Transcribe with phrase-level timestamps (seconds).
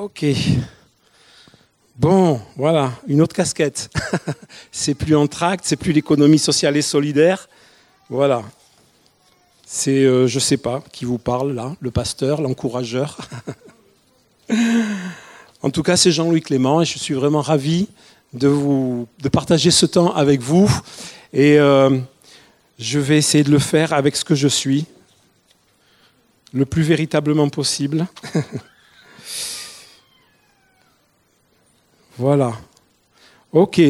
[0.00, 0.24] Ok.
[1.98, 3.90] Bon, voilà, une autre casquette.
[4.72, 7.50] c'est plus en tract, c'est plus l'économie sociale et solidaire.
[8.08, 8.42] Voilà.
[9.66, 13.18] C'est, euh, je ne sais pas, qui vous parle là, le pasteur, l'encourageur.
[15.62, 17.86] en tout cas, c'est Jean-Louis Clément et je suis vraiment ravi
[18.32, 20.66] de, vous, de partager ce temps avec vous.
[21.34, 21.98] Et euh,
[22.78, 24.86] je vais essayer de le faire avec ce que je suis,
[26.54, 28.06] le plus véritablement possible.
[32.20, 32.52] voilà.
[33.50, 33.80] Ok.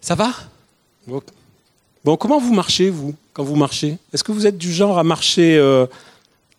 [0.00, 0.32] Ça va?
[2.04, 3.98] Bon, comment vous marchez, vous, quand vous marchez?
[4.12, 5.86] Est-ce que vous êtes du genre à marcher euh,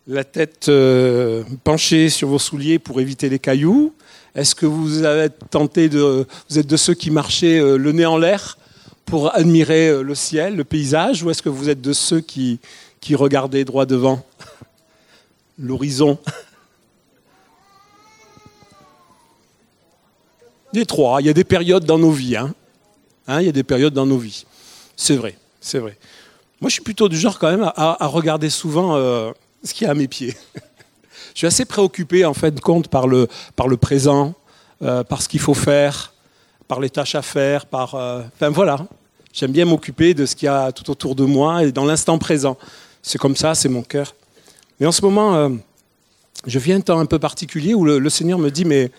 [0.06, 3.94] la tête euh, penchée sur vos souliers pour éviter les cailloux?
[4.34, 8.04] Est-ce que vous avez tenté de, vous êtes de ceux qui marchaient euh, le nez
[8.04, 8.58] en l'air
[9.06, 12.60] pour admirer le ciel, le paysage, ou est-ce que vous êtes de ceux qui,
[13.00, 14.22] qui regardaient droit devant?
[15.58, 16.18] L'horizon
[20.72, 21.20] Les trois.
[21.20, 22.36] Il y a des périodes dans nos vies.
[22.36, 22.54] Hein.
[23.26, 24.44] Hein, il y a des périodes dans nos vies.
[24.96, 25.96] C'est vrai, c'est vrai.
[26.60, 29.30] Moi, je suis plutôt du genre quand même à, regarder souvent euh,
[29.62, 30.36] ce qui est à mes pieds.
[31.34, 34.34] je suis assez préoccupé en fait compte par le, par le présent,
[34.82, 36.14] euh, par ce qu'il faut faire,
[36.66, 37.94] par les tâches à faire, par.
[37.94, 38.86] Euh, enfin voilà.
[39.32, 42.18] J'aime bien m'occuper de ce qu'il y a tout autour de moi et dans l'instant
[42.18, 42.56] présent.
[43.02, 44.14] C'est comme ça, c'est mon cœur.
[44.80, 45.50] Mais en ce moment,
[46.46, 48.90] je vis un temps un peu particulier où le Seigneur me dit mais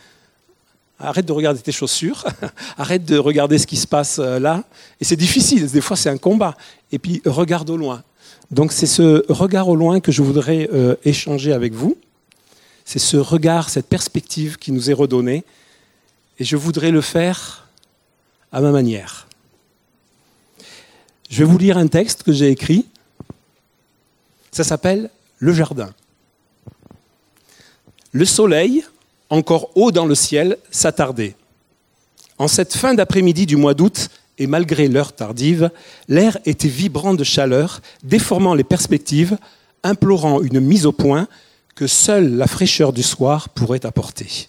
[1.00, 2.26] Arrête de regarder tes chaussures,
[2.78, 4.66] arrête de regarder ce qui se passe euh, là.
[5.00, 6.56] Et c'est difficile, des fois c'est un combat.
[6.92, 8.04] Et puis regarde au loin.
[8.52, 11.98] Donc c'est ce regard au loin que je voudrais euh, échanger avec vous.
[12.84, 15.46] C'est ce regard, cette perspective qui nous est redonnée.
[16.40, 17.68] Et je voudrais le faire
[18.52, 19.28] à ma manière.
[21.30, 22.88] Je vais vous lire un texte que j'ai écrit.
[24.52, 25.94] Ça s'appelle Le jardin.
[28.12, 28.84] Le soleil
[29.30, 31.36] encore haut dans le ciel, s'attarder.
[32.38, 35.70] En cette fin d'après-midi du mois d'août, et malgré l'heure tardive,
[36.08, 39.38] l'air était vibrant de chaleur, déformant les perspectives,
[39.84, 41.28] implorant une mise au point
[41.76, 44.48] que seule la fraîcheur du soir pourrait apporter.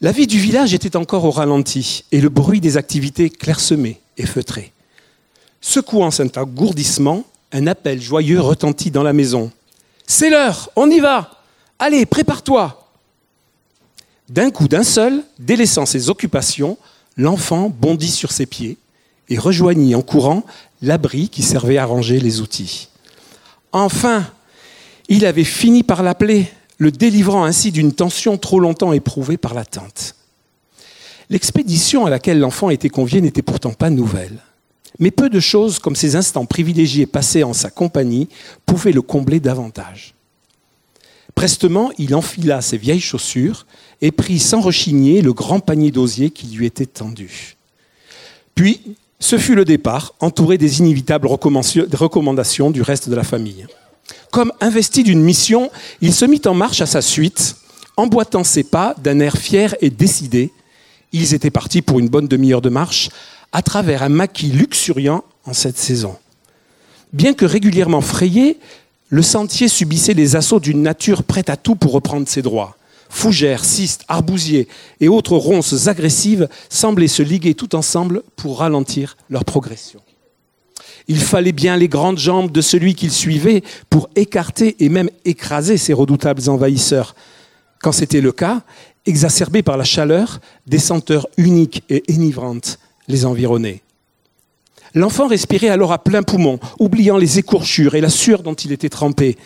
[0.00, 4.26] La vie du village était encore au ralenti et le bruit des activités clairsemé et
[4.26, 4.72] feutré.
[5.60, 9.50] Secouant cet engourdissement, un appel joyeux retentit dans la maison.
[10.06, 11.42] C'est l'heure, on y va
[11.80, 12.77] Allez, prépare-toi
[14.28, 16.76] d'un coup d'un seul, délaissant ses occupations,
[17.16, 18.76] l'enfant bondit sur ses pieds
[19.28, 20.44] et rejoignit en courant
[20.82, 22.88] l'abri qui servait à ranger les outils.
[23.72, 24.26] Enfin,
[25.08, 30.14] il avait fini par l'appeler, le délivrant ainsi d'une tension trop longtemps éprouvée par l'attente.
[31.30, 34.38] L'expédition à laquelle l'enfant était convié n'était pourtant pas nouvelle.
[34.98, 38.28] Mais peu de choses, comme ces instants privilégiés passés en sa compagnie,
[38.64, 40.14] pouvaient le combler davantage.
[41.34, 43.66] Prestement, il enfila ses vieilles chaussures
[44.00, 47.56] et prit sans rechigner le grand panier d'osier qui lui était tendu.
[48.54, 48.80] Puis,
[49.20, 53.66] ce fut le départ, entouré des inévitables recommandations du reste de la famille.
[54.30, 55.70] Comme investi d'une mission,
[56.00, 57.56] il se mit en marche à sa suite,
[57.96, 60.52] emboîtant ses pas d'un air fier et décidé.
[61.12, 63.10] Ils étaient partis pour une bonne demi-heure de marche
[63.52, 66.16] à travers un maquis luxuriant en cette saison.
[67.12, 68.58] Bien que régulièrement frayé,
[69.08, 72.77] le sentier subissait les assauts d'une nature prête à tout pour reprendre ses droits.
[73.08, 74.68] Fougères, cistes, arbousiers
[75.00, 80.00] et autres ronces agressives semblaient se liguer tout ensemble pour ralentir leur progression.
[81.08, 85.78] Il fallait bien les grandes jambes de celui qu'il suivait pour écarter et même écraser
[85.78, 87.14] ces redoutables envahisseurs.
[87.80, 88.62] Quand c'était le cas,
[89.06, 93.82] exacerbés par la chaleur, des senteurs uniques et enivrantes les environnaient.
[94.94, 98.88] L'enfant respirait alors à plein poumon, oubliant les écorchures et la sueur dont il était
[98.88, 99.36] trempé.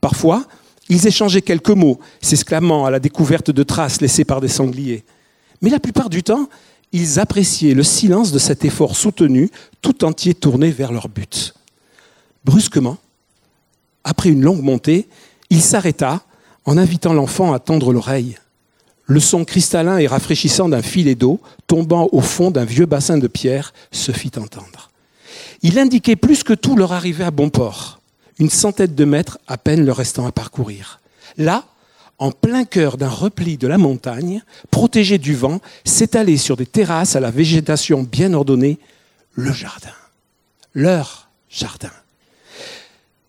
[0.00, 0.46] Parfois,
[0.88, 5.04] ils échangeaient quelques mots, s'exclamant à la découverte de traces laissées par des sangliers.
[5.60, 6.48] Mais la plupart du temps,
[6.92, 9.50] ils appréciaient le silence de cet effort soutenu,
[9.80, 11.54] tout entier tourné vers leur but.
[12.44, 12.98] Brusquement,
[14.04, 15.08] après une longue montée,
[15.50, 16.22] il s'arrêta
[16.64, 18.36] en invitant l'enfant à tendre l'oreille.
[19.04, 23.26] Le son cristallin et rafraîchissant d'un filet d'eau tombant au fond d'un vieux bassin de
[23.26, 24.90] pierre se fit entendre.
[25.62, 28.01] Il indiquait plus que tout leur arrivée à bon port
[28.42, 30.98] une centaine de mètres à peine leur restant à parcourir.
[31.38, 31.64] Là,
[32.18, 37.14] en plein cœur d'un repli de la montagne, protégé du vent, s'étalait sur des terrasses
[37.14, 38.80] à la végétation bien ordonnée,
[39.34, 39.94] le jardin.
[40.74, 41.92] Leur jardin.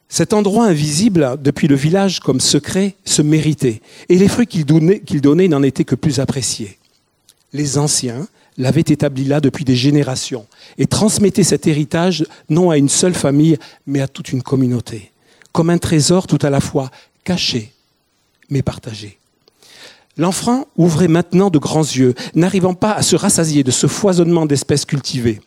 [0.10, 5.48] Cet endroit invisible, depuis le village comme secret, se méritait, et les fruits qu'il donnait
[5.48, 6.80] n'en étaient que plus appréciés.
[7.51, 8.27] Les anciens,
[8.58, 10.46] l'avait établi là depuis des générations
[10.78, 15.12] et transmettait cet héritage non à une seule famille, mais à toute une communauté,
[15.52, 16.92] comme un trésor tout à la fois
[17.24, 17.74] caché
[18.50, 19.18] mais partagée.
[20.18, 24.86] L'enfant ouvrait maintenant de grands yeux, n'arrivant pas à se rassasier de ce foisonnement d'espèces
[24.86, 25.42] cultivées.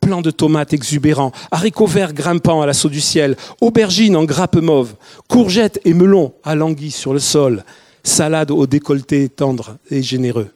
[0.00, 4.94] Plants de tomates exubérants, haricots verts grimpant à l'assaut du ciel, aubergines en grappes mauves,
[5.28, 7.64] courgettes et melons alanguis sur le sol,
[8.02, 10.50] salades au décolleté tendre et généreux.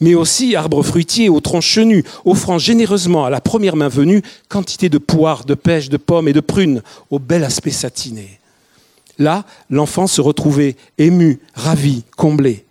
[0.00, 4.88] Mais aussi arbres fruitiers aux troncs chenus, offrant généreusement à la première main venue quantité
[4.88, 8.40] de poires, de pêches, de pommes et de prunes au bel aspect satiné.
[9.18, 12.64] Là, l'enfant se retrouvait ému, ravi, comblé,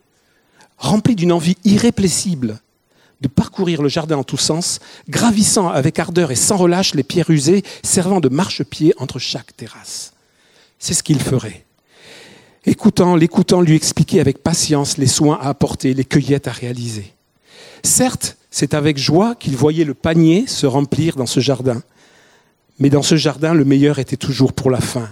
[0.79, 2.59] rempli d'une envie irrépressible
[3.21, 4.79] de parcourir le jardin en tous sens,
[5.09, 10.13] gravissant avec ardeur et sans relâche les pierres usées servant de marchepied entre chaque terrasse.
[10.79, 11.65] C'est ce qu'il ferait.
[12.65, 17.13] Écoutant, l'écoutant lui expliquer avec patience les soins à apporter, les cueillettes à réaliser.
[17.83, 21.81] Certes, c'est avec joie qu'il voyait le panier se remplir dans ce jardin.
[22.79, 25.09] Mais dans ce jardin, le meilleur était toujours pour la fin.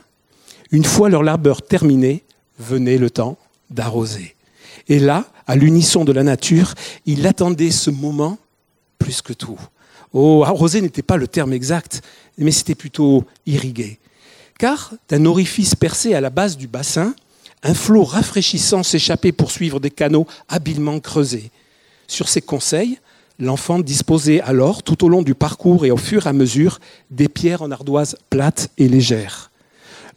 [0.71, 2.23] Une fois leur labeur terminé,
[2.59, 3.38] venait le temps
[3.69, 4.35] d'arroser.
[4.88, 6.73] Et là, à l'unisson de la nature,
[7.05, 8.38] il attendait ce moment
[8.97, 9.59] plus que tout.
[10.13, 12.01] Oh, arroser n'était pas le terme exact,
[12.38, 13.99] mais c'était plutôt irriguer.
[14.57, 17.13] Car d'un orifice percé à la base du bassin,
[17.63, 21.51] un flot rafraîchissant s'échappait pour suivre des canaux habilement creusés.
[22.07, 23.00] Sur ses conseils,
[23.39, 26.80] l'enfant disposait alors, tout au long du parcours et au fur et à mesure,
[27.12, 29.51] des pierres en ardoise plates et légères.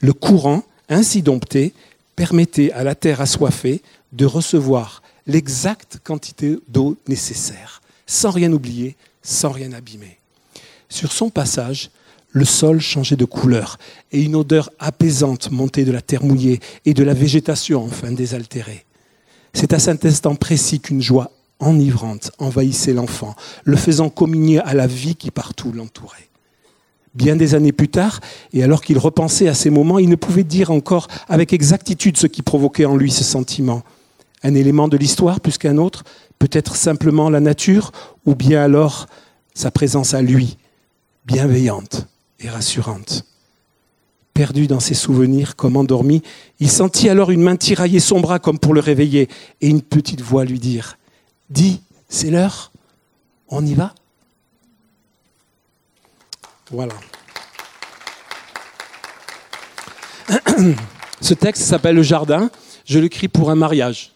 [0.00, 1.74] Le courant, ainsi dompté,
[2.16, 3.82] permettait à la terre assoiffée
[4.12, 10.18] de recevoir l'exacte quantité d'eau nécessaire, sans rien oublier, sans rien abîmer.
[10.88, 11.90] Sur son passage,
[12.32, 13.78] le sol changeait de couleur
[14.12, 18.84] et une odeur apaisante montait de la terre mouillée et de la végétation enfin désaltérée.
[19.52, 23.34] C'est à cet instant précis qu'une joie enivrante envahissait l'enfant,
[23.64, 26.28] le faisant communier à la vie qui partout l'entourait.
[27.14, 28.20] Bien des années plus tard,
[28.52, 32.26] et alors qu'il repensait à ces moments, il ne pouvait dire encore avec exactitude ce
[32.26, 33.82] qui provoquait en lui ce sentiment.
[34.42, 36.04] Un élément de l'histoire plus qu'un autre,
[36.38, 37.90] peut-être simplement la nature,
[38.26, 39.06] ou bien alors
[39.54, 40.56] sa présence à lui,
[41.26, 42.06] bienveillante
[42.38, 43.24] et rassurante.
[44.32, 46.22] Perdu dans ses souvenirs, comme endormi,
[46.60, 49.28] il sentit alors une main tirailler son bras comme pour le réveiller,
[49.60, 50.96] et une petite voix lui dire
[51.50, 52.70] Dis, c'est l'heure,
[53.48, 53.92] on y va
[56.70, 56.94] Voilà.
[61.20, 62.50] Ce texte s'appelle Le Jardin.
[62.84, 64.12] Je l'écris pour un mariage.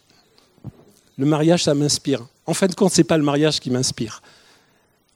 [1.19, 2.25] Le mariage, ça m'inspire.
[2.47, 4.23] En fin de compte, ce n'est pas le mariage qui m'inspire.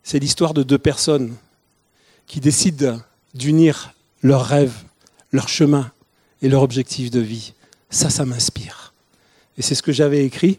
[0.03, 1.37] C'est l'histoire de deux personnes
[2.27, 3.01] qui décident
[3.35, 4.85] d'unir leurs rêves,
[5.33, 5.93] leur chemin
[6.43, 7.53] et leur objectif de vie.
[7.91, 8.93] Ça, ça m'inspire.
[9.57, 10.59] Et c'est ce que j'avais écrit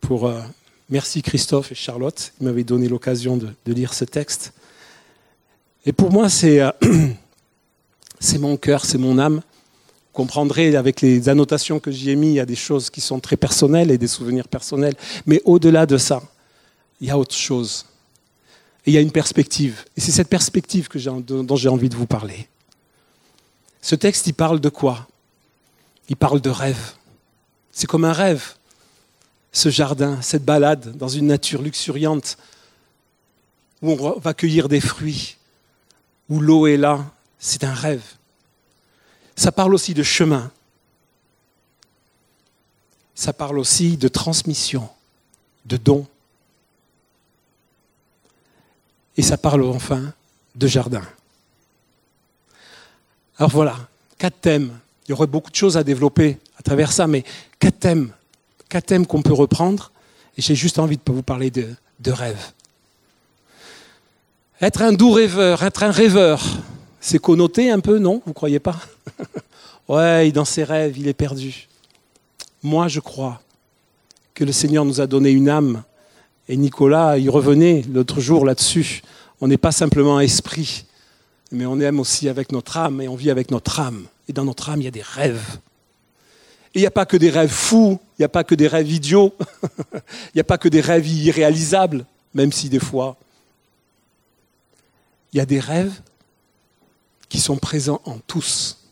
[0.00, 0.42] pour euh,
[0.88, 4.52] Merci Christophe et Charlotte, ils m'avaient donné l'occasion de, lire ce texte.
[5.84, 6.70] Et pour moi, c'est euh,
[8.38, 9.36] mon cœur, c'est mon âme.
[9.36, 13.00] Vous comprendrez avec les annotations que j'y ai mis, il y a des choses qui
[13.00, 14.94] sont très personnelles et des souvenirs personnels.
[15.26, 16.22] Mais au-delà de ça,
[17.00, 17.86] il y a autre chose.
[18.86, 19.84] Et il y a une perspective.
[19.96, 22.48] Et c'est cette perspective que dont j'ai envie de vous parler.
[23.82, 25.08] Ce texte, il parle de quoi?
[26.08, 26.92] Il parle de rêve.
[27.72, 28.55] C'est comme un rêve
[29.56, 32.36] ce jardin, cette balade dans une nature luxuriante
[33.80, 35.38] où on va cueillir des fruits,
[36.28, 38.04] où l'eau est là, c'est un rêve.
[39.34, 40.50] Ça parle aussi de chemin.
[43.14, 44.90] Ça parle aussi de transmission,
[45.64, 46.06] de don.
[49.16, 50.12] Et ça parle enfin
[50.54, 51.02] de jardin.
[53.38, 54.78] Alors voilà, quatre thèmes.
[55.06, 57.24] Il y aurait beaucoup de choses à développer à travers ça, mais
[57.58, 58.12] quatre thèmes
[58.68, 59.92] quatre thèmes qu'on peut reprendre,
[60.36, 62.52] et j'ai juste envie de vous parler de, rêve.
[64.60, 66.42] Être un doux rêveur, être un rêveur,
[67.00, 68.76] c'est connoté un peu, non Vous croyez pas?
[69.88, 71.68] Ouais, dans ses rêves, il est perdu.
[72.60, 73.40] Moi, je crois
[74.34, 75.84] que le Seigneur nous a donné une âme.
[76.48, 79.02] Et Nicolas, il revenait l'autre jour là-dessus.
[79.40, 80.86] On n'est pas simplement esprit,
[81.52, 84.06] mais on aime aussi avec notre âme et on vit avec notre âme.
[84.28, 85.58] Et dans notre âme, il y a des rêves
[86.76, 88.90] il n'y a pas que des rêves fous, il n'y a pas que des rêves
[88.90, 89.34] idiots,
[89.94, 92.04] il n'y a pas que des rêves irréalisables,
[92.34, 93.16] même si des fois,
[95.32, 96.02] il y a des rêves
[97.30, 98.84] qui sont présents en tous.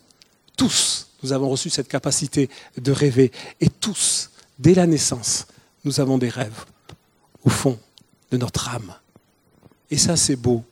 [0.56, 2.48] Tous, nous avons reçu cette capacité
[2.78, 3.30] de rêver.
[3.60, 5.46] Et tous, dès la naissance,
[5.84, 6.64] nous avons des rêves
[7.44, 7.78] au fond
[8.30, 8.94] de notre âme.
[9.90, 10.64] Et ça, c'est beau.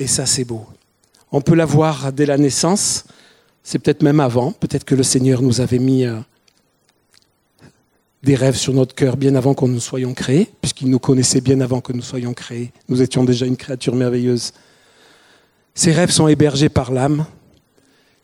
[0.00, 0.66] Et ça, c'est beau.
[1.30, 3.04] On peut l'avoir dès la naissance,
[3.62, 6.18] c'est peut-être même avant, peut-être que le Seigneur nous avait mis euh,
[8.22, 11.60] des rêves sur notre cœur bien avant que nous soyons créés, puisqu'il nous connaissait bien
[11.60, 12.72] avant que nous soyons créés.
[12.88, 14.52] Nous étions déjà une créature merveilleuse.
[15.74, 17.26] Ces rêves sont hébergés par l'âme.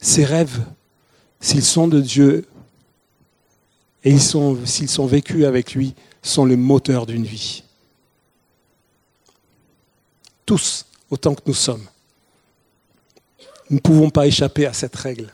[0.01, 0.61] Ces rêves
[1.41, 2.47] s'ils sont de Dieu
[4.05, 7.63] et s'ils sont vécus avec lui, sont le moteur d'une vie.
[10.47, 11.87] Tous, autant que nous sommes.
[13.71, 15.33] Nous ne pouvons pas échapper à cette règle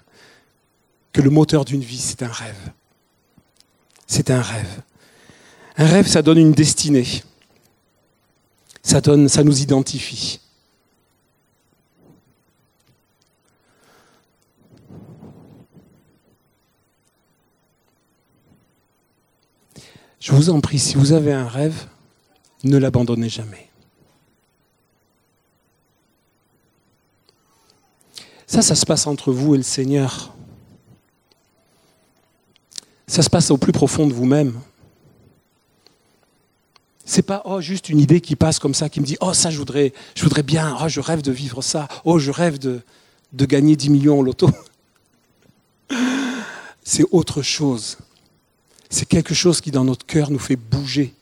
[1.12, 2.72] que le moteur d'une vie, c'est un rêve.
[4.06, 4.82] C'est un rêve.
[5.76, 7.06] Un rêve, ça donne une destinée.
[8.82, 10.40] Ça, donne, ça nous identifie.
[20.18, 21.86] Je vous en prie, si vous avez un rêve,
[22.64, 23.68] ne l'abandonnez jamais.
[28.54, 30.32] Ça, ça se passe entre vous et le Seigneur.
[33.08, 34.60] Ça se passe au plus profond de vous-même.
[37.04, 39.50] C'est pas oh, juste une idée qui passe comme ça, qui me dit Oh, ça,
[39.50, 42.80] je voudrais, je voudrais bien, oh, je rêve de vivre ça, oh, je rêve de,
[43.32, 44.48] de gagner 10 millions au loto.
[46.84, 47.98] C'est autre chose.
[48.88, 51.12] C'est quelque chose qui, dans notre cœur, nous fait bouger.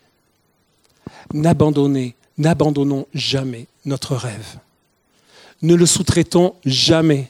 [1.32, 4.58] N'abandonnez, n'abandonnons jamais notre rêve.
[5.62, 7.28] Ne le sous-traitons jamais.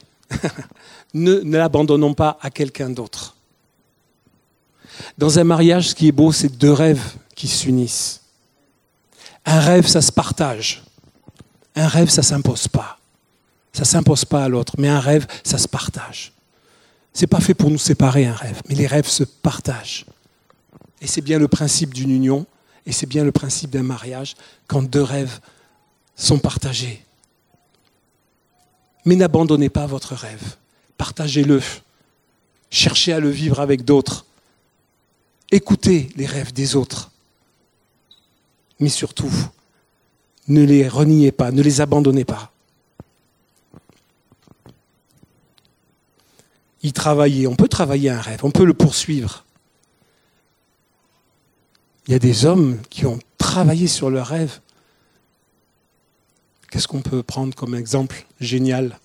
[1.13, 3.35] ne, l'abandonnons pas à quelqu'un d'autre.
[5.17, 7.03] Dans un mariage, ce qui est beau, c'est deux rêves
[7.35, 8.21] qui s'unissent.
[9.45, 10.83] Un rêve, ça se partage.
[11.75, 12.97] Un rêve, ça ne s'impose pas.
[13.73, 14.73] Ça ne s'impose pas à l'autre.
[14.77, 16.31] Mais un rêve, ça se partage.
[17.13, 18.61] Ce n'est pas fait pour nous séparer, un rêve.
[18.69, 20.05] Mais les rêves se partagent.
[21.01, 22.45] Et c'est bien le principe d'une union.
[22.85, 24.35] Et c'est bien le principe d'un mariage
[24.67, 25.39] quand deux rêves
[26.15, 27.03] sont partagés.
[29.05, 30.57] Mais n'abandonnez pas votre rêve.
[30.97, 31.61] Partagez-le.
[32.69, 34.25] Cherchez à le vivre avec d'autres.
[35.51, 37.11] Écoutez les rêves des autres.
[38.79, 39.31] Mais surtout,
[40.47, 42.51] ne les reniez pas, ne les abandonnez pas.
[46.81, 49.45] Y travailler, on peut travailler un rêve, on peut le poursuivre.
[52.07, 54.59] Il y a des hommes qui ont travaillé sur leur rêve.
[56.73, 58.97] Qu'est-ce qu'on peut prendre comme exemple génial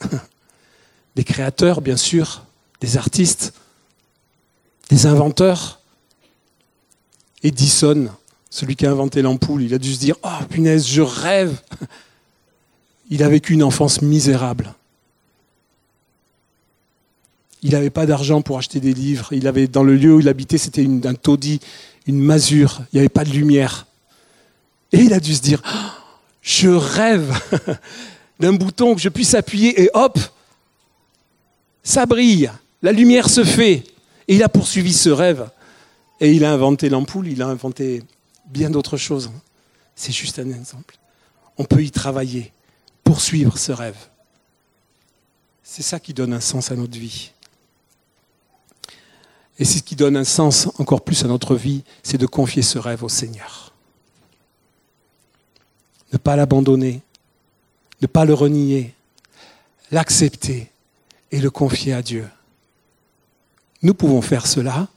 [1.17, 2.47] Des créateurs, bien sûr,
[2.81, 3.53] des artistes,
[4.89, 5.83] des inventeurs.
[7.43, 8.09] Edison,
[8.49, 11.61] celui qui a inventé l'ampoule, il a dû se dire Oh punaise, je rêve
[13.11, 14.75] Il a vécu une enfance misérable.
[17.61, 19.31] Il n'avait pas d'argent pour acheter des livres.
[19.35, 21.61] Il avait, dans le lieu où il habitait, c'était un taudis,
[22.07, 22.81] une masure.
[22.93, 23.87] Il n'y avait pas de lumière.
[24.91, 26.08] Et il a dû se dire oh,
[26.41, 27.39] Je rêve
[28.41, 30.19] d'un bouton que je puisse appuyer et hop,
[31.83, 32.51] ça brille.
[32.83, 33.85] La lumière se fait.
[34.29, 35.49] Et il a poursuivi ce rêve.
[36.21, 38.03] Et il a inventé l'ampoule, il a inventé
[38.47, 39.31] bien d'autres choses.
[39.95, 40.97] C'est juste un exemple.
[41.57, 42.53] On peut y travailler,
[43.05, 43.97] poursuivre ce rêve.
[45.63, 47.33] C'est ça qui donne un sens à notre vie.
[49.59, 52.63] Et c'est ce qui donne un sens encore plus à notre vie, c'est de confier
[52.63, 53.68] ce rêve au Seigneur.
[56.13, 57.01] Ne pas l'abandonner,
[58.01, 58.95] ne pas le renier,
[59.91, 60.71] l'accepter
[61.31, 62.29] et le confier à Dieu.
[63.83, 64.89] Nous pouvons faire cela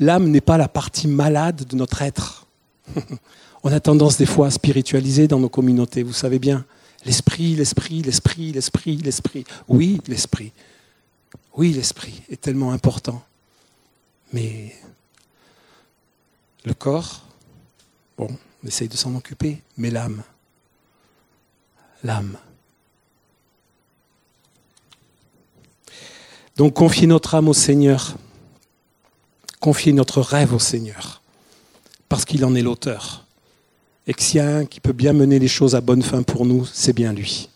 [0.00, 2.46] l'âme n'est pas la partie malade de notre être.
[3.62, 6.64] On a tendance des fois à spiritualiser dans nos communautés, vous savez bien.
[7.04, 9.44] L'esprit, l'esprit, l'esprit, l'esprit, l'esprit.
[9.68, 10.52] Oui, l'esprit.
[11.56, 13.22] Oui, l'esprit est tellement important.
[14.32, 14.74] Mais
[16.64, 17.22] le corps,
[18.16, 18.28] bon,
[18.62, 20.22] on essaye de s'en occuper, mais l'âme,
[22.04, 22.36] l'âme.
[26.56, 28.16] Donc confier notre âme au Seigneur
[29.60, 31.22] confier notre rêve au Seigneur,
[32.08, 33.26] parce qu'il en est l'auteur.
[34.06, 36.22] Et que s'il y a un qui peut bien mener les choses à bonne fin
[36.22, 37.50] pour nous, c'est bien lui.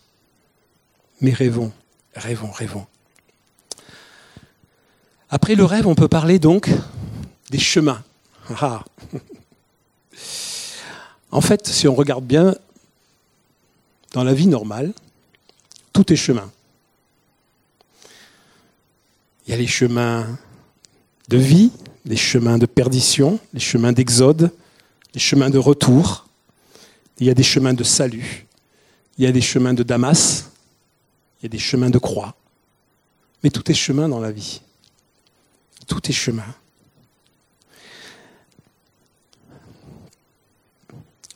[1.21, 1.73] Mais rêvons,
[2.15, 2.87] rêvons, rêvons.
[5.31, 6.71] Après le rêve, on peut parler donc
[7.51, 8.05] des chemins.
[11.35, 12.55] En fait, si on regarde bien,
[14.13, 14.95] dans la vie normale,
[15.93, 16.49] tout est chemin.
[19.45, 20.39] Il y a les chemins
[21.29, 21.73] de vie,
[22.05, 24.53] les chemins de perdition, les chemins d'exode,
[25.13, 26.29] les chemins de retour.
[27.19, 28.47] Il y a des chemins de salut.
[29.19, 30.53] Il y a des chemins de Damas.
[31.41, 32.37] Il y a des chemins de croix.
[33.43, 34.61] Mais tout est chemin dans la vie.
[35.89, 36.47] Tout est chemin.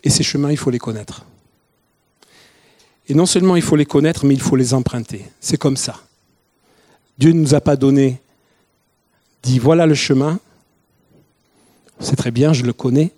[0.09, 1.27] Et ces chemins, il faut les connaître.
[3.09, 5.23] Et non seulement il faut les connaître, mais il faut les emprunter.
[5.38, 6.00] C'est comme ça.
[7.19, 8.19] Dieu ne nous a pas donné,
[9.43, 10.41] dit voilà le chemin,
[12.00, 13.12] c'est très bien, je le connais.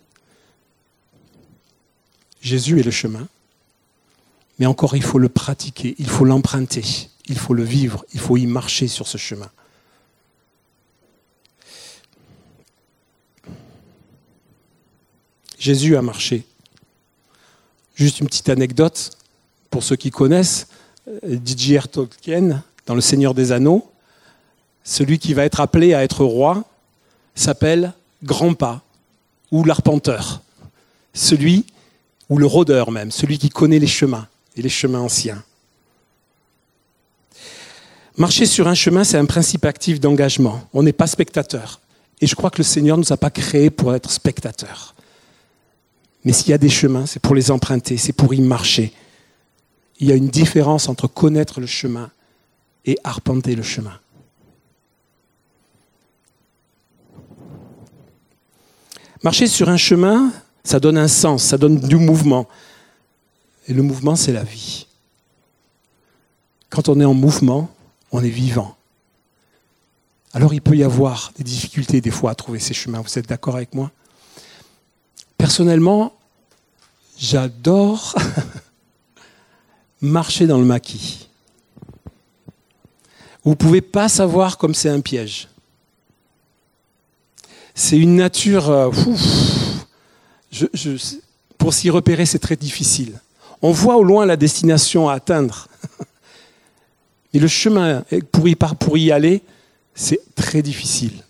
[2.41, 3.29] Jésus est le chemin.
[4.59, 6.83] Mais encore, il faut le pratiquer, il faut l'emprunter,
[7.27, 9.49] il faut le vivre, il faut y marcher sur ce chemin.
[15.57, 16.47] Jésus a marché
[18.01, 19.11] Juste une petite anecdote
[19.69, 20.69] pour ceux qui connaissent.
[21.23, 21.87] D.J.R.
[21.87, 23.91] Tolkien, dans Le Seigneur des Anneaux,
[24.83, 26.65] celui qui va être appelé à être roi
[27.35, 27.93] s'appelle
[28.25, 28.81] Grandpa
[29.51, 30.41] ou l'arpenteur.
[31.13, 31.67] Celui,
[32.31, 34.27] ou le rôdeur même, celui qui connaît les chemins
[34.57, 35.45] et les chemins anciens.
[38.17, 40.67] Marcher sur un chemin, c'est un principe actif d'engagement.
[40.73, 41.81] On n'est pas spectateur.
[42.23, 44.95] Et je crois que le Seigneur ne nous a pas créés pour être spectateurs.
[46.25, 48.93] Mais s'il y a des chemins, c'est pour les emprunter, c'est pour y marcher.
[49.99, 52.11] Il y a une différence entre connaître le chemin
[52.85, 53.99] et arpenter le chemin.
[59.23, 60.33] Marcher sur un chemin,
[60.65, 62.49] ça donne un sens, ça donne du mouvement.
[63.69, 64.87] Et le mouvement, c'est la vie.
[66.71, 67.71] Quand on est en mouvement,
[68.13, 68.77] on est vivant.
[70.33, 73.01] Alors il peut y avoir des difficultés des fois à trouver ces chemins.
[73.01, 73.91] Vous êtes d'accord avec moi?
[75.41, 76.13] Personnellement,
[77.17, 78.15] j'adore
[80.03, 81.29] marcher dans le maquis.
[83.43, 85.49] Vous ne pouvez pas savoir comme c'est un piège.
[87.75, 88.69] C'est une nature...
[88.69, 88.91] Euh,
[91.57, 93.19] pour s'y repérer, c'est très difficile.
[93.63, 95.69] On voit au loin la destination à atteindre.
[97.33, 99.43] Mais le chemin pour y, pour y aller,
[99.95, 101.25] c'est très difficile.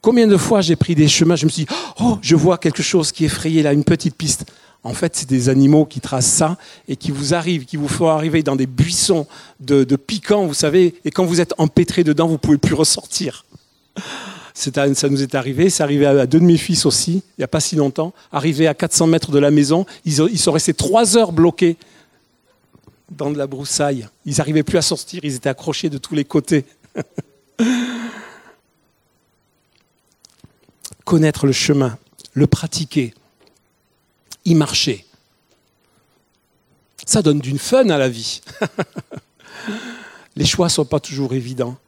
[0.00, 2.82] Combien de fois j'ai pris des chemins, je me suis dit, oh, je vois quelque
[2.82, 4.46] chose qui est frayé là, une petite piste.
[4.86, 8.06] En fait, c'est des animaux qui tracent ça et qui vous arrivent, qui vous font
[8.06, 9.26] arriver dans des buissons
[9.58, 13.44] de, piquants, vous savez, et quand vous êtes empêtré dedans, vous ne pouvez plus ressortir.
[14.54, 17.48] Ça nous est arrivé, c'est arrivé à deux de mes fils aussi, il n'y a
[17.48, 18.14] pas si longtemps.
[18.30, 21.76] Arrivé à 400 mètres de la maison, ils, sont restés trois heures bloqués
[23.10, 24.06] dans de la broussaille.
[24.24, 26.64] Ils n'arrivaient plus à sortir, ils étaient accrochés de tous les côtés.
[31.06, 31.96] Connaître le chemin,
[32.34, 33.14] le pratiquer,
[34.44, 35.06] y marcher.
[37.06, 38.42] Ça donne d'une fun à la vie.
[40.36, 41.78] Les choix ne sont pas toujours évidents.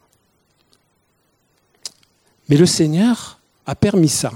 [2.47, 4.31] Mais le Seigneur a permis ça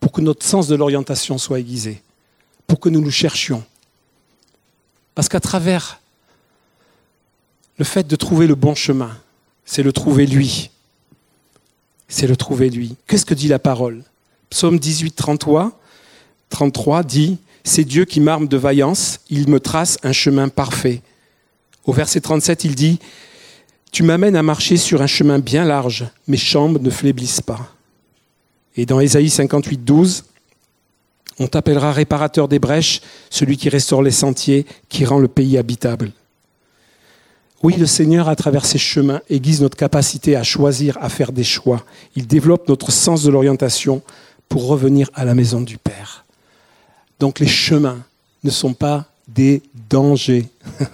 [0.00, 2.02] pour que notre sens de l'orientation soit aiguisé,
[2.66, 3.64] pour que nous nous cherchions.
[5.14, 6.00] Parce qu'à travers
[7.76, 9.14] le fait de trouver le bon chemin,
[9.66, 10.70] c'est le trouver lui.
[12.08, 12.96] C'est le trouver lui.
[13.06, 14.02] Qu'est-ce que dit la parole?
[14.50, 15.78] Psaume 18, 33,
[16.50, 21.02] 33 dit C'est Dieu qui m'arme de vaillance, il me trace un chemin parfait.
[21.84, 22.98] Au verset 37, il dit
[23.92, 27.72] Tu m'amènes à marcher sur un chemin bien large, mes chambres ne fléblissent pas.
[28.76, 30.24] Et dans Ésaïe 58, 12,
[31.38, 36.12] on t'appellera réparateur des brèches, celui qui restaure les sentiers, qui rend le pays habitable.
[37.66, 41.42] Oui, le Seigneur, à travers ses chemins, aiguise notre capacité à choisir, à faire des
[41.42, 41.84] choix.
[42.14, 44.02] Il développe notre sens de l'orientation
[44.48, 46.24] pour revenir à la maison du Père.
[47.18, 48.04] Donc les chemins
[48.44, 50.46] ne sont pas des dangers.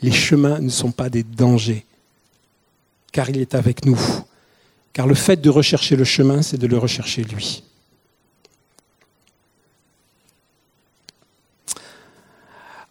[0.00, 1.84] les chemins ne sont pas des dangers,
[3.12, 4.00] car il est avec nous.
[4.94, 7.62] Car le fait de rechercher le chemin, c'est de le rechercher lui.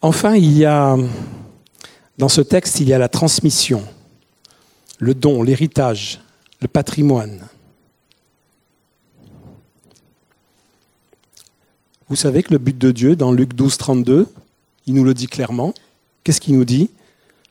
[0.06, 0.96] Enfin, il y a,
[2.20, 3.84] dans ce texte, il y a la transmission,
[5.00, 6.22] le don, l'héritage,
[6.62, 7.48] le patrimoine.
[12.08, 14.28] Vous savez que le but de Dieu, dans Luc 12, 32,
[14.86, 15.74] il nous le dit clairement.
[16.24, 16.92] Qu'est-ce qu'il nous dit?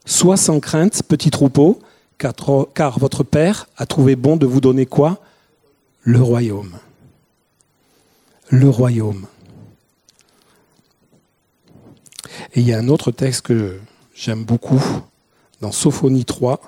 [0.06, 1.80] Sois sans crainte, petit troupeau,
[2.18, 5.20] car votre Père a trouvé bon de vous donner quoi?
[6.02, 6.78] Le royaume.
[8.48, 9.26] Le royaume.
[12.54, 13.80] Et il y a un autre texte que
[14.14, 14.80] j'aime beaucoup,
[15.60, 16.60] dans Sophonie 3,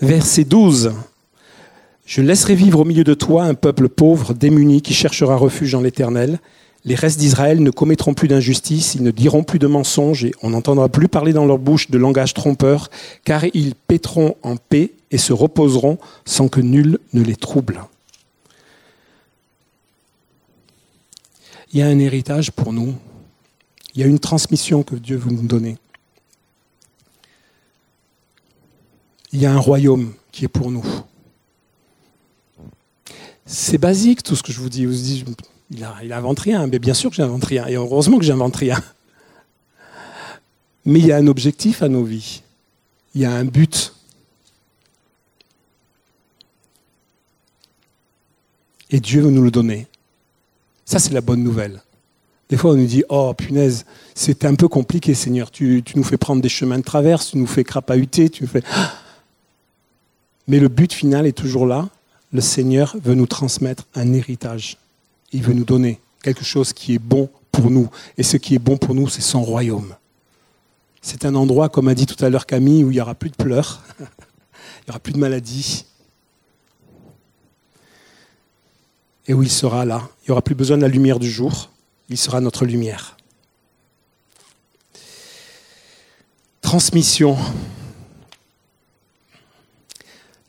[0.00, 0.92] verset 12.
[2.06, 5.80] Je laisserai vivre au milieu de toi un peuple pauvre, démuni, qui cherchera refuge en
[5.80, 6.38] l'Éternel.
[6.84, 10.50] Les restes d'Israël ne commettront plus d'injustice, ils ne diront plus de mensonges, et on
[10.50, 12.90] n'entendra plus parler dans leur bouche de langage trompeur,
[13.24, 17.82] car ils paîtront en paix et se reposeront sans que nul ne les trouble.
[21.72, 22.94] Il y a un héritage pour nous,
[23.94, 25.78] il y a une transmission que Dieu veut nous donner.
[29.32, 30.84] Il y a un royaume qui est pour nous.
[33.46, 34.86] C'est basique tout ce que je vous dis.
[34.86, 35.26] Vous dites,
[35.70, 36.66] il, a, invente rien.
[36.66, 37.66] Mais bien sûr que j'invente rien.
[37.66, 38.82] Et heureusement que j'invente rien.
[40.84, 42.42] Mais il y a un objectif à nos vies.
[43.14, 43.94] Il y a un but.
[48.90, 49.86] Et Dieu veut nous le donner.
[50.84, 51.83] Ça, c'est la bonne nouvelle.
[52.54, 55.50] Des fois, on nous dit Oh, punaise, c'est un peu compliqué, Seigneur.
[55.50, 58.62] Tu, nous fais prendre des chemins de traverse, tu nous fais crapahuter, tu fais.
[60.46, 61.88] Mais le but final est toujours là.
[62.30, 64.76] le Seigneur veut nous transmettre un héritage.
[65.32, 67.90] Il veut nous donner quelque chose qui est bon pour nous.
[68.18, 69.96] Et ce qui est bon pour nous, c'est son royaume.
[71.02, 73.30] C'est un endroit, comme a dit tout à l'heure Camille, où il n'y aura plus
[73.30, 75.86] de pleurs, il n'y aura plus de maladies.
[79.26, 80.08] Et où il sera là.
[80.22, 81.70] Il n'y aura plus besoin de la lumière du jour.
[82.14, 83.16] Il sera notre lumière.
[86.60, 87.36] Transmission.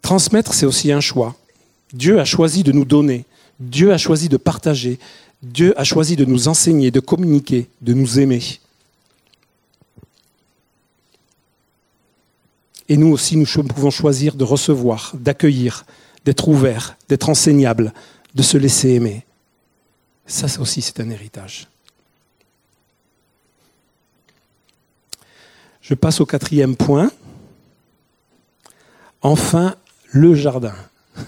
[0.03, 1.35] Transmettre, c'est aussi un choix.
[1.91, 3.25] Dieu a choisi de nous donner.
[3.59, 4.99] Dieu a choisi de partager.
[5.41, 8.43] Dieu a choisi de nous enseigner, de communiquer, de nous aimer.
[12.89, 15.87] Et nous aussi, nous pouvons choisir de recevoir, d'accueillir,
[16.25, 17.91] d'être ouverts, d'être enseignables,
[18.35, 19.25] de se laisser aimer.
[20.25, 21.67] Ça aussi, c'est un héritage.
[25.81, 27.11] Je passe au quatrième point.
[29.21, 29.75] Enfin,
[30.11, 30.75] le jardin.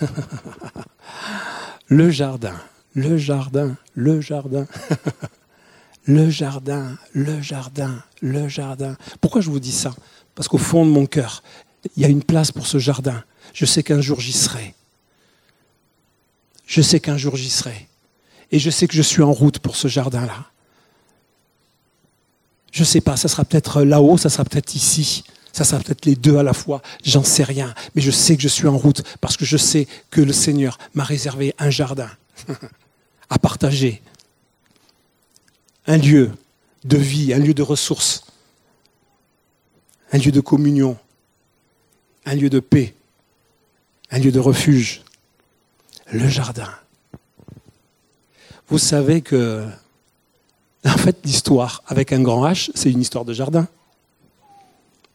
[1.88, 2.56] le jardin,
[2.96, 4.66] le jardin, le jardin.
[6.06, 8.98] le jardin, le jardin, le jardin.
[9.22, 9.94] Pourquoi je vous dis ça?
[10.34, 11.44] Parce qu'au fond de mon cœur,
[11.96, 13.24] il y a une place pour ce jardin.
[13.54, 14.74] Je sais qu'un jour j'y serai.
[16.66, 17.88] Je sais qu'un jour j'y serai.
[18.52, 20.46] Et je sais que je suis en route pour ce jardin-là.
[22.72, 26.06] Je ne sais pas, ça sera peut-être là-haut, ça sera peut-être ici, ça sera peut-être
[26.06, 27.74] les deux à la fois, j'en sais rien.
[27.96, 30.78] Mais je sais que je suis en route parce que je sais que le Seigneur
[30.94, 32.10] m'a réservé un jardin
[33.30, 34.02] à partager.
[35.88, 36.32] Un lieu
[36.84, 38.24] de vie, un lieu de ressources
[40.12, 40.98] un lieu de communion,
[42.26, 42.96] un lieu de paix,
[44.12, 45.04] un lieu de refuge,
[46.12, 46.74] le jardin.
[48.68, 49.66] Vous savez que,
[50.86, 53.68] en fait, l'histoire avec un grand H, c'est une histoire de jardin.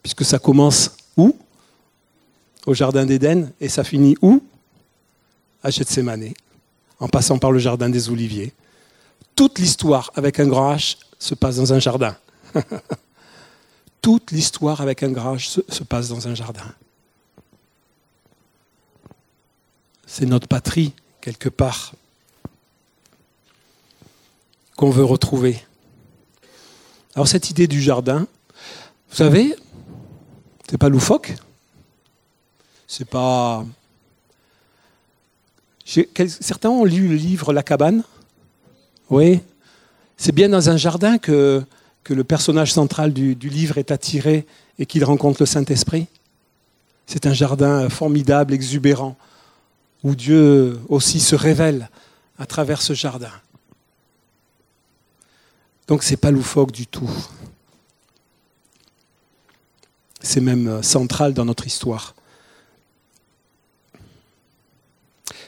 [0.01, 1.35] Puisque ça commence où?
[2.65, 4.41] Au jardin d'Éden, et ça finit où?
[5.63, 6.33] À Gethsemane,
[6.99, 8.53] en passant par le jardin des Oliviers.
[9.35, 12.15] Toute l'histoire avec un grand H se passe dans un jardin.
[14.03, 16.75] toute l'histoire avec un garage se, se passe dans un jardin.
[20.05, 21.93] C'est notre patrie, quelque part,
[24.75, 25.63] qu'on veut retrouver.
[27.15, 28.27] Alors cette idée du jardin,
[29.09, 29.55] vous savez,
[30.69, 31.33] c'est pas loufoque,
[32.87, 33.65] c'est pas.
[35.85, 38.03] Certains ont lu le livre La cabane.
[39.09, 39.41] Oui,
[40.17, 41.63] c'est bien dans un jardin que
[42.03, 44.45] que le personnage central du, livre est attiré
[44.77, 46.07] et qu'il rencontre le Saint-Esprit.
[47.05, 49.17] C'est un jardin formidable, exubérant,
[50.03, 51.89] où Dieu aussi se révèle
[52.37, 53.31] à travers ce jardin.
[55.87, 57.09] Donc ce n'est pas loufoque du tout.
[60.21, 62.15] C'est même central dans notre histoire.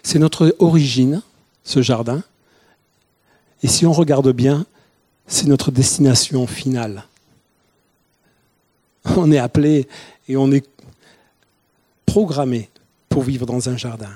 [0.03, 1.21] C'est notre origine,
[1.63, 2.23] ce jardin.
[3.63, 4.65] Et si on regarde bien,
[5.27, 7.05] c'est notre destination finale.
[9.15, 9.87] On est appelé
[10.27, 10.67] et on est
[12.05, 12.69] programmé
[13.09, 14.15] pour vivre dans un jardin.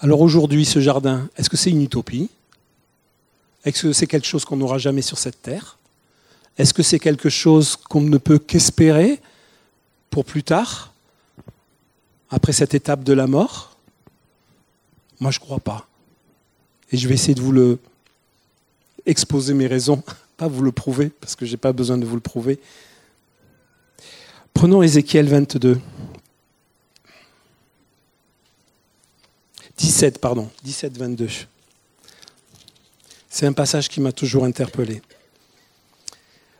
[0.00, 2.28] Alors aujourd'hui, ce jardin, est-ce que c'est une utopie?
[3.64, 5.78] Est-ce que c'est quelque chose qu'on n'aura jamais sur cette terre?
[6.58, 9.20] Est-ce que c'est quelque chose qu'on ne peut qu'espérer
[10.10, 10.92] pour plus tard
[12.30, 13.76] après cette étape de la mort?
[15.20, 15.88] Moi, je ne crois pas.
[16.92, 17.78] Et je vais essayer de vous le
[19.06, 20.02] exposer mes raisons,
[20.36, 22.60] pas vous le prouver, parce que je n'ai pas besoin de vous le prouver.
[24.52, 25.78] Prenons Ézéchiel 22.
[29.76, 31.28] 17, pardon, 17, 22.
[33.28, 35.02] C'est un passage qui m'a toujours interpellé.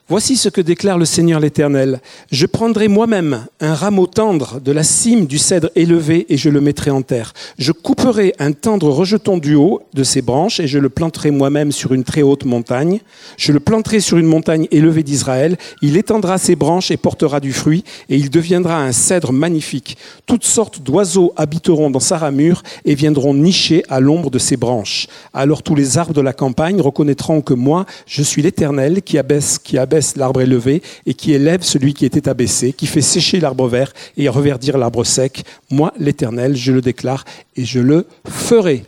[0.08, 2.00] Voici ce que déclare le Seigneur l'Éternel.
[2.30, 6.60] Je prendrai moi-même un rameau tendre de la cime du cèdre élevé et je le
[6.60, 7.32] mettrai en terre.
[7.58, 11.72] Je couperai un tendre rejeton du haut de ses branches et je le planterai moi-même
[11.72, 13.00] sur une très haute montagne.
[13.36, 15.56] Je le planterai sur une montagne élevée d'Israël.
[15.82, 19.98] Il étendra ses branches et portera du fruit et il deviendra un cèdre magnifique.
[20.24, 25.08] Toutes sortes d'oiseaux habiteront dans sa ramure et viendront nicher à l'ombre de ses branches.
[25.34, 29.58] Alors tous les arbres de la campagne reconnaîtront que moi, je suis l'Éternel qui abaisse,
[29.58, 33.68] qui abaisse l'arbre élevé et qui élève celui qui était abaissé, qui fait sécher l'arbre
[33.68, 35.44] vert et reverdir l'arbre sec.
[35.70, 37.24] Moi, l'Éternel, je le déclare
[37.56, 38.84] et je le ferai.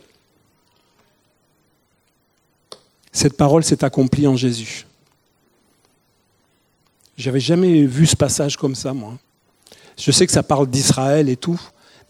[3.11, 4.85] Cette parole s'est accomplie en Jésus.
[7.17, 9.17] J'avais jamais vu ce passage comme ça, moi.
[9.97, 11.59] Je sais que ça parle d'Israël et tout,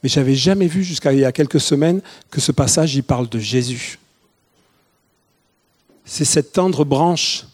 [0.04, 3.28] mais j'avais jamais vu jusqu'à il y a quelques semaines que ce passage y parle
[3.28, 3.98] de Jésus.
[6.06, 7.46] C'est cette tendre branche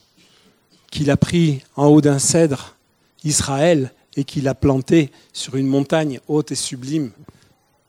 [0.95, 2.77] qu'il a pris en haut d'un cèdre
[3.25, 7.11] Israël et qu'il a planté sur une montagne haute et sublime,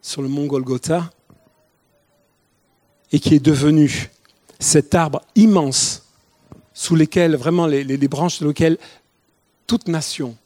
[0.02, 1.12] sur le mont Golgotha,
[3.12, 4.10] et qui est devenu
[4.58, 6.02] cet arbre immense
[6.74, 8.76] sous lesquels, vraiment les, branches de lequel
[9.68, 10.36] toute nation,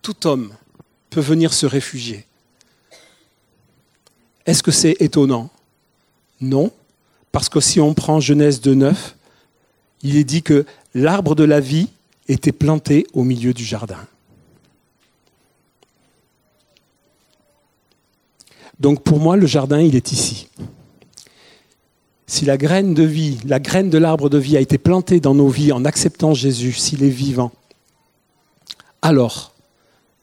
[0.00, 0.54] tout homme
[1.10, 2.26] peut venir se réfugier.
[4.46, 5.50] Est-ce que c'est étonnant?
[6.40, 6.70] Non,
[7.32, 8.94] parce que si on prend Genèse 2.9,
[10.02, 11.88] il est dit que l'arbre de la vie
[12.28, 13.98] était planté au milieu du jardin.
[18.80, 20.48] Donc pour moi, le jardin, il est ici.
[22.26, 25.34] Si la graine de vie, la graine de l'arbre de vie a été plantée dans
[25.34, 27.52] nos vies en acceptant Jésus, s'il est vivant,
[29.02, 29.54] alors,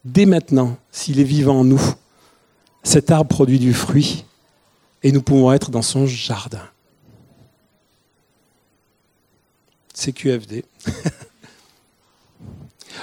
[0.04, 1.82] dès maintenant, s'il est vivant en nous,
[2.84, 4.26] cet arbre produit du fruit
[5.04, 6.68] et nous pouvons être dans son jardin.
[9.94, 10.66] C'est QFD.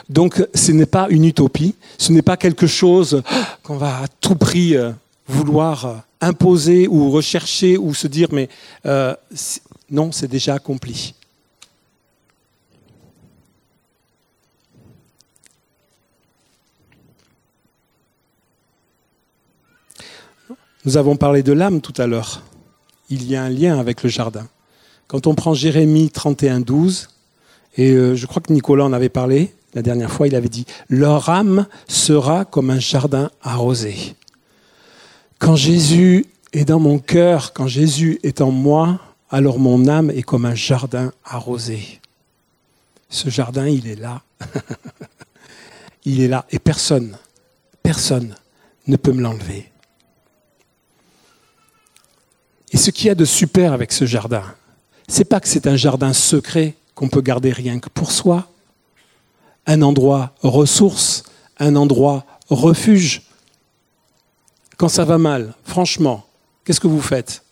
[0.09, 3.23] Donc ce n'est pas une utopie, ce n'est pas quelque chose
[3.63, 4.93] qu'on va à tout prix euh,
[5.27, 8.49] vouloir euh, imposer ou rechercher ou se dire mais
[8.87, 9.15] euh,
[9.91, 11.15] non, c'est déjà accompli.
[20.85, 22.43] Nous avons parlé de l'âme tout à l'heure.
[23.11, 24.49] Il y a un lien avec le jardin.
[25.07, 27.09] Quand on prend Jérémie 31, 12,
[27.77, 31.29] et je crois que Nicolas en avait parlé la dernière fois, il avait dit Leur
[31.29, 34.15] âme sera comme un jardin arrosé.
[35.39, 39.01] Quand Jésus est dans mon cœur, quand Jésus est en moi,
[39.31, 42.01] alors mon âme est comme un jardin arrosé.
[43.11, 44.23] Ce jardin, il est là.
[46.05, 46.47] il est là.
[46.51, 47.17] Et personne,
[47.83, 48.35] personne
[48.87, 49.71] ne peut me l'enlever.
[52.73, 54.45] Et ce qu'il y a de super avec ce jardin,
[55.07, 58.49] c'est pas que c'est un jardin secret qu'on peut garder rien que pour soi,
[59.69, 61.23] un endroit ressource,
[61.59, 63.23] un endroit refuge.
[64.79, 66.25] Quand ça va mal, franchement,
[66.65, 67.45] qu'est-ce que vous faites?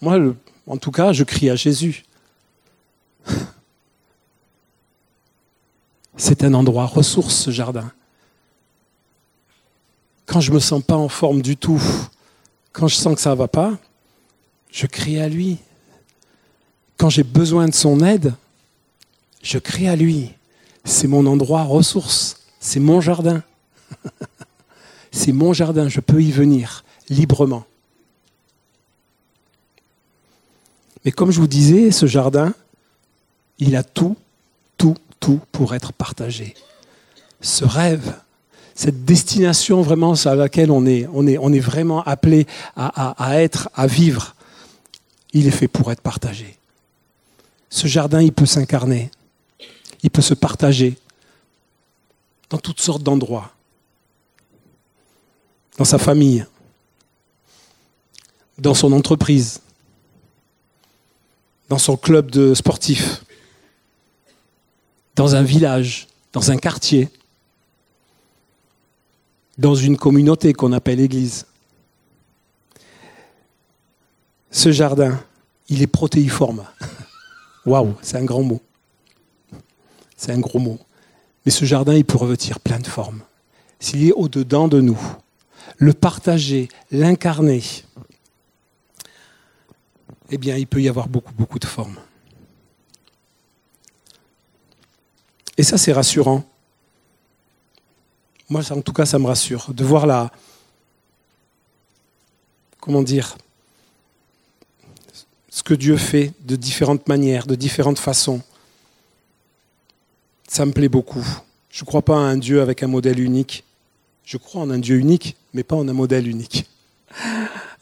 [0.00, 0.18] Moi,
[0.66, 2.04] en tout cas, je crie à Jésus.
[6.16, 7.92] C'est un endroit ressource, ce jardin.
[10.24, 11.82] Quand je ne me sens pas en forme du tout,
[12.72, 13.76] quand je sens que ça ne va pas,
[14.70, 15.58] je crie à lui.
[16.96, 18.34] Quand j'ai besoin de son aide,
[19.42, 20.32] je crie à lui.
[20.84, 23.42] C'est mon endroit ressource, c'est mon jardin.
[25.12, 27.64] c'est mon jardin, je peux y venir librement.
[31.04, 32.54] Mais comme je vous disais, ce jardin,
[33.58, 34.16] il a tout,
[34.76, 36.54] tout, tout pour être partagé.
[37.40, 38.14] Ce rêve,
[38.74, 44.34] cette destination vraiment à laquelle on est, on est, vraiment appelé à être, à vivre,
[45.32, 46.56] il est fait pour être partagé.
[47.68, 49.10] Ce jardin, il peut s'incarner,
[50.02, 50.96] il peut se partager
[52.48, 53.52] dans toutes sortes d'endroits,
[55.78, 56.44] dans sa famille,
[58.58, 59.60] dans son entreprise,
[61.68, 63.24] dans son club de sportif,
[65.14, 67.08] dans un village, dans un quartier,
[69.58, 71.46] dans une communauté qu'on appelle Église.
[74.50, 75.22] Ce jardin,
[75.68, 76.64] il est protéiforme.
[77.66, 78.60] Waouh, c'est un grand mot.
[80.20, 80.78] C'est un gros mot.
[81.46, 83.22] Mais ce jardin, il peut revêtir plein de formes.
[83.78, 85.00] S'il est au-dedans de nous,
[85.78, 87.62] le partager, l'incarner,
[90.28, 91.96] eh bien, il peut y avoir beaucoup, beaucoup de formes.
[95.56, 96.44] Et ça, c'est rassurant.
[98.50, 100.30] Moi, en tout cas, ça me rassure de voir la,
[102.78, 103.38] comment dire,
[105.48, 108.42] ce que Dieu fait de différentes manières, de différentes façons.
[110.50, 111.24] Ça me plaît beaucoup.
[111.70, 113.62] Je ne crois pas à un Dieu avec un modèle unique.
[114.24, 116.68] Je crois en un Dieu unique, mais pas en un modèle unique.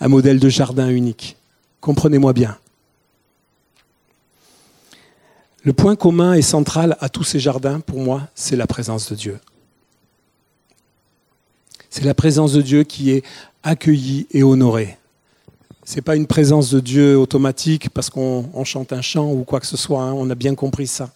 [0.01, 1.39] Un modèle de jardin unique.
[1.81, 2.59] Comprenez-moi bien.
[5.63, 9.17] Le point commun et central à tous ces jardins, pour moi, c'est la présence de
[9.17, 9.41] Dieu.
[11.89, 13.25] C'est la présence de Dieu qui est
[13.63, 14.99] accueillie et honorée.
[15.87, 19.59] Ce n'est pas une présence de Dieu automatique parce qu'on chante un chant ou quoi
[19.59, 21.11] que ce soit, hein, on a bien compris ça.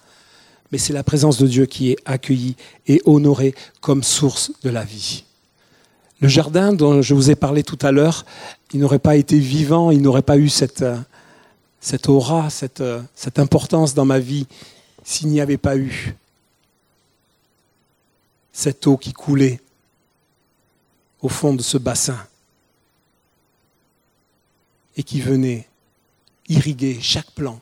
[0.73, 2.57] Mais c'est la présence de Dieu qui est accueillie
[2.87, 5.25] et honorée comme source de la vie.
[6.21, 8.25] Le jardin dont je vous ai parlé tout à l'heure,
[8.73, 10.85] il n'aurait pas été vivant, il n'aurait pas eu cette,
[11.81, 12.83] cette aura, cette,
[13.15, 14.47] cette importance dans ma vie
[15.05, 16.17] s'il n'y avait pas eu
[18.53, 19.61] cette eau qui coulait
[21.21, 22.19] au fond de ce bassin
[24.97, 25.69] et qui venait
[26.49, 27.61] irriguer chaque plan,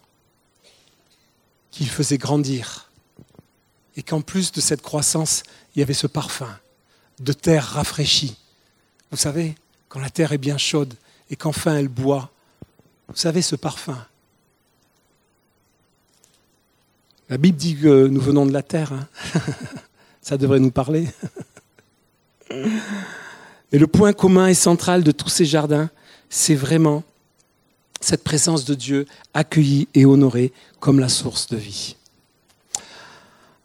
[1.71, 2.90] qu'il faisait grandir
[4.01, 5.43] et qu'en plus de cette croissance,
[5.77, 6.49] il y avait ce parfum
[7.19, 8.39] de terre rafraîchie.
[9.11, 9.55] Vous savez,
[9.91, 10.95] quand la terre est bien chaude
[11.29, 12.31] et qu'enfin elle boit,
[13.09, 13.99] vous savez ce parfum.
[17.29, 18.95] La Bible dit que nous venons de la terre.
[18.95, 19.07] Hein.
[20.23, 21.07] Ça devrait nous parler.
[22.51, 25.91] Mais le point commun et central de tous ces jardins,
[26.31, 27.05] c'est vraiment
[28.01, 31.97] cette présence de Dieu accueillie et honorée comme la source de vie.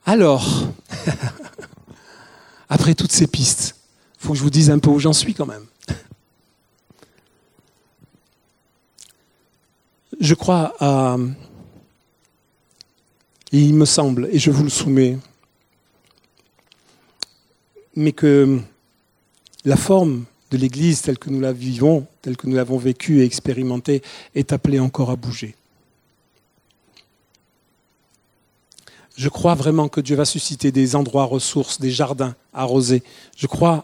[0.08, 0.72] Alors,
[2.70, 3.76] après toutes ces pistes,
[4.16, 5.66] il faut que je vous dise un peu où j'en suis quand même.
[10.20, 11.18] Je crois à...
[13.52, 15.18] il me semble, et je vous le soumets,
[17.96, 18.60] mais que
[19.66, 23.26] la forme de l'Église telle que nous la vivons, telle que nous l'avons vécue et
[23.26, 24.04] expérimentée,
[24.36, 25.56] est appelée encore à bouger.
[29.16, 33.04] Je crois vraiment que Dieu va susciter des endroits ressources, des jardins arrosés.
[33.38, 33.84] Je crois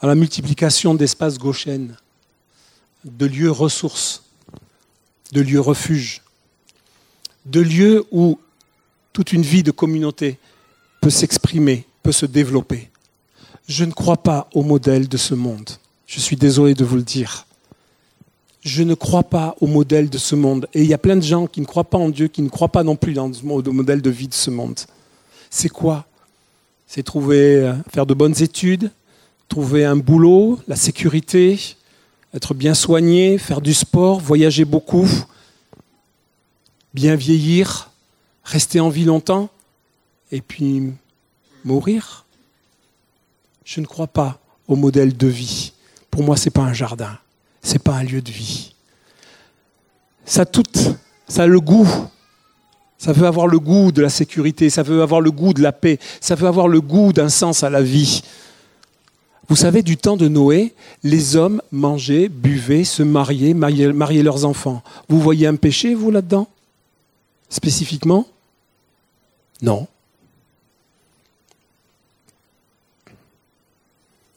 [0.00, 1.96] à la multiplication d'espaces gauchènes,
[3.04, 4.24] de lieux ressources,
[5.32, 6.22] de lieux refuges,
[7.46, 8.38] de lieux où
[9.12, 10.38] toute une vie de communauté
[11.00, 12.90] peut s'exprimer, peut se développer.
[13.68, 15.70] Je ne crois pas au modèle de ce monde.
[16.06, 17.46] Je suis désolé de vous le dire.
[18.62, 20.68] Je ne crois pas au modèle de ce monde.
[20.72, 22.48] Et il y a plein de gens qui ne croient pas en Dieu, qui ne
[22.48, 24.78] croient pas non plus dans le modèle de vie de ce monde.
[25.50, 26.06] C'est quoi?
[26.86, 28.90] C'est trouver, euh, faire de bonnes études,
[29.48, 31.58] trouver un boulot, la sécurité,
[32.34, 35.08] être bien soigné, faire du sport, voyager beaucoup,
[36.94, 37.90] bien vieillir,
[38.44, 39.50] rester en vie longtemps,
[40.30, 40.92] et puis
[41.64, 42.24] mourir?
[43.64, 45.72] Je ne crois pas au modèle de vie.
[46.10, 47.18] Pour moi, ce n'est pas un jardin,
[47.62, 48.74] ce n'est pas un lieu de vie.
[50.24, 50.62] Ça tout,
[51.28, 51.88] ça a le goût.
[52.98, 55.72] Ça veut avoir le goût de la sécurité, ça veut avoir le goût de la
[55.72, 58.22] paix, ça veut avoir le goût d'un sens à la vie.
[59.48, 60.72] Vous savez, du temps de Noé,
[61.02, 64.82] les hommes mangeaient, buvaient, se mariaient, mariaient, mariaient leurs enfants.
[65.08, 66.46] Vous voyez un péché, vous, là-dedans?
[67.48, 68.26] Spécifiquement?
[69.60, 69.88] Non.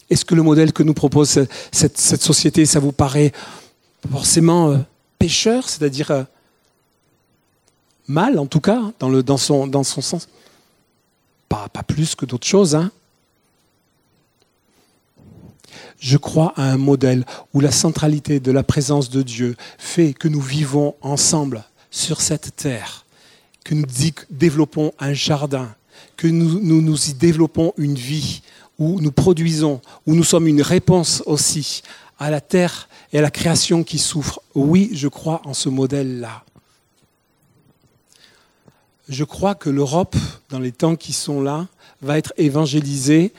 [0.09, 3.31] Est-ce que le modèle que nous propose cette, société, ça vous paraît
[4.11, 4.77] forcément euh,
[5.17, 6.23] pécheur, c'est-à-dire euh,
[8.07, 10.27] mal en tout cas, dans, son, sens?
[11.49, 12.75] Pas, plus que d'autres choses.
[12.75, 12.91] Hein
[15.99, 20.27] je crois à un modèle où la centralité de la présence de Dieu fait que
[20.27, 23.05] nous vivons ensemble sur cette terre,
[23.63, 23.87] que nous
[24.29, 25.73] développons un jardin,
[26.17, 28.41] que nous, nous y développons une vie,
[28.79, 31.81] où nous produisons, où nous sommes une réponse aussi
[32.19, 34.41] à la terre et à la création qui souffre.
[34.53, 36.43] Oui, je crois en ce modèle-là.
[39.07, 40.15] Je crois que l'Europe,
[40.49, 41.67] dans les temps qui sont là,
[42.01, 43.33] va être évangélisée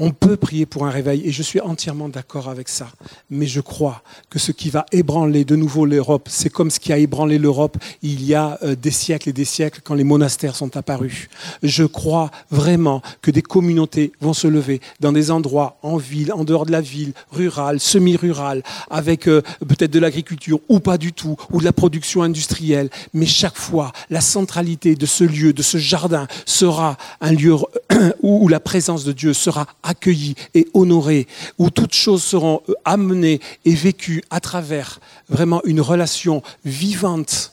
[0.00, 2.88] on peut prier pour un réveil et je suis entièrement d'accord avec ça.
[3.28, 6.90] Mais je crois que ce qui va ébranler de nouveau l'Europe, c'est comme ce qui
[6.90, 10.56] a ébranlé l'Europe il y a euh, des siècles et des siècles quand les monastères
[10.56, 11.28] sont apparus.
[11.62, 16.44] Je crois vraiment que des communautés vont se lever dans des endroits en ville, en
[16.44, 21.36] dehors de la ville, rurale, semi-rurale, avec euh, peut-être de l'agriculture ou pas du tout,
[21.52, 22.88] ou de la production industrielle.
[23.12, 27.54] Mais chaque fois, la centralité de ce lieu, de ce jardin, sera un lieu
[28.22, 31.26] où la présence de Dieu sera accueillis et honorés,
[31.58, 37.52] où toutes choses seront euh, amenées et vécues à travers vraiment une relation vivante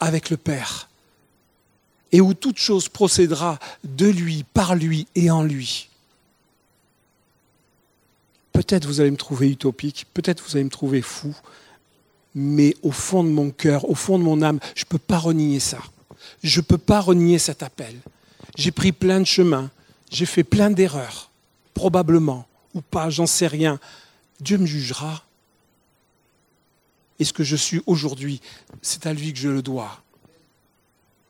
[0.00, 0.88] avec le Père,
[2.12, 5.88] et où toute chose procédera de lui, par lui et en lui.
[8.52, 11.34] Peut-être vous allez me trouver utopique, peut-être vous allez me trouver fou,
[12.34, 15.18] mais au fond de mon cœur, au fond de mon âme, je ne peux pas
[15.18, 15.78] renier ça.
[16.42, 17.94] Je ne peux pas renier cet appel.
[18.56, 19.70] J'ai pris plein de chemins,
[20.10, 21.30] j'ai fait plein d'erreurs,
[21.74, 23.80] probablement, ou pas, j'en sais rien.
[24.40, 25.24] Dieu me jugera.
[27.18, 28.40] Et ce que je suis aujourd'hui,
[28.82, 30.02] c'est à lui que je le dois.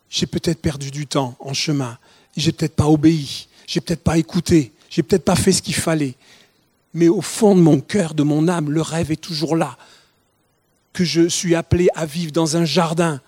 [0.08, 1.98] J'ai peut-être perdu du temps en chemin,
[2.36, 6.14] j'ai peut-être pas obéi, j'ai peut-être pas écouté, j'ai peut-être pas fait ce qu'il fallait.
[6.94, 9.76] Mais au fond de mon cœur, de mon âme, le rêve est toujours là.
[10.92, 13.20] Que je suis appelé à vivre dans un jardin,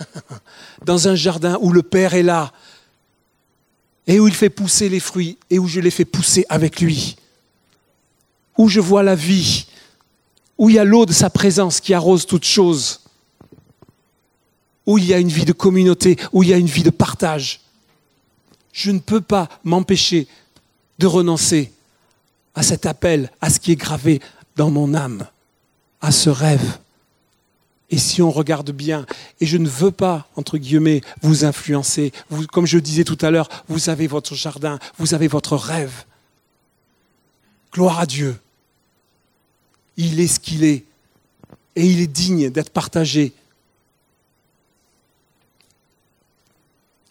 [0.84, 2.52] dans un jardin où le Père est là,
[4.06, 7.16] et où il fait pousser les fruits et où je les fais pousser avec lui,
[8.56, 9.66] où je vois la vie,
[10.58, 13.00] où il y a l'eau de sa présence qui arrose toutes choses,
[14.86, 16.90] où il y a une vie de communauté, où il y a une vie de
[16.90, 17.60] partage.
[18.72, 20.28] Je ne peux pas m'empêcher
[20.98, 21.72] de renoncer
[22.54, 24.20] à cet appel, à ce qui est gravé
[24.54, 25.26] dans mon âme,
[26.00, 26.78] à ce rêve.
[27.90, 29.06] Et si on regarde bien,
[29.40, 32.12] et je ne veux pas, entre guillemets, vous influencer,
[32.52, 36.04] comme je disais tout à l'heure, vous avez votre jardin, vous avez votre rêve.
[37.72, 38.36] Gloire à Dieu.
[39.96, 40.84] Il est ce qu'il est.
[41.76, 43.32] Et il est digne d'être partagé.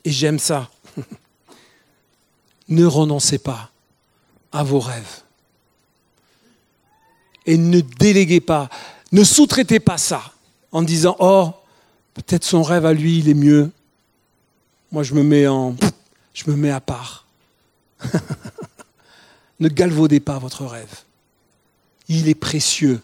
[0.03, 0.69] Et j'aime ça.
[2.67, 3.71] ne renoncez pas
[4.51, 5.21] à vos rêves.
[7.45, 8.69] Et ne déléguez pas,
[9.11, 10.34] ne sous-traitez pas ça
[10.75, 11.51] en disant Oh,
[12.13, 13.71] peut-être son rêve à lui, il est mieux.
[14.91, 15.73] Moi, je me mets en.
[16.33, 17.25] Je me mets à part.
[19.61, 21.03] ne galvaudez pas votre rêve.
[22.09, 23.01] Il est précieux.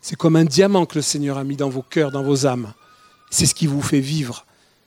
[0.00, 2.72] C'est comme un diamant que le Seigneur a mis dans vos cœurs, dans vos âmes.
[3.30, 4.46] C'est ce qui vous fait vivre.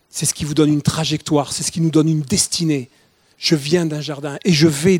[0.09, 1.53] C'est ce qui vous donne une trajectoire.
[1.53, 2.89] C'est ce qui nous donne une destinée.
[3.37, 4.99] Je viens d'un jardin et je vais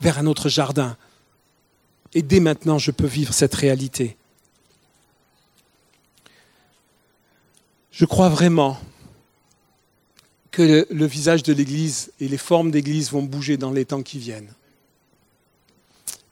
[0.00, 0.96] vers un autre jardin.
[2.14, 4.16] Et dès maintenant, je peux vivre cette réalité.
[8.00, 8.80] Je crois vraiment
[10.52, 14.18] que le, visage de l'Église et les formes d'Église vont bouger dans les temps qui
[14.18, 14.54] viennent.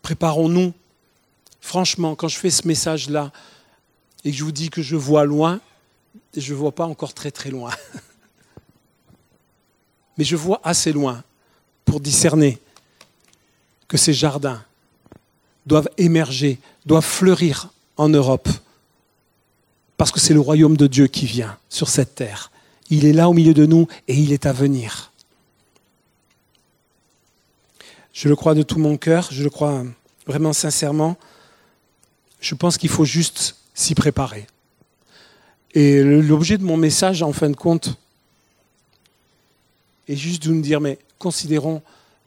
[0.01, 0.73] Préparons-nous.
[1.61, 3.33] Franchement, quand je fais ce message-là
[4.25, 5.61] et que je vous dis que je vois loin,
[6.35, 7.71] je ne vois pas encore très très loin.
[10.17, 11.23] Mais je vois assez loin
[11.85, 12.59] pour discerner
[13.89, 14.65] que ces jardins
[15.67, 18.49] doivent émerger, doivent fleurir en Europe.
[19.99, 22.51] Parce que c'est le royaume de Dieu qui vient sur cette terre.
[22.89, 25.13] Il est là au milieu de nous et il est à venir.
[28.15, 29.85] Je le crois de tout mon cœur, je le crois
[30.27, 31.17] vraiment sincèrement.
[32.41, 34.47] Je pense qu'il faut juste s'y préparer.
[35.75, 37.99] Et l'objet de mon message, en fin de compte,
[40.07, 41.83] est juste de nous dire, mais considérons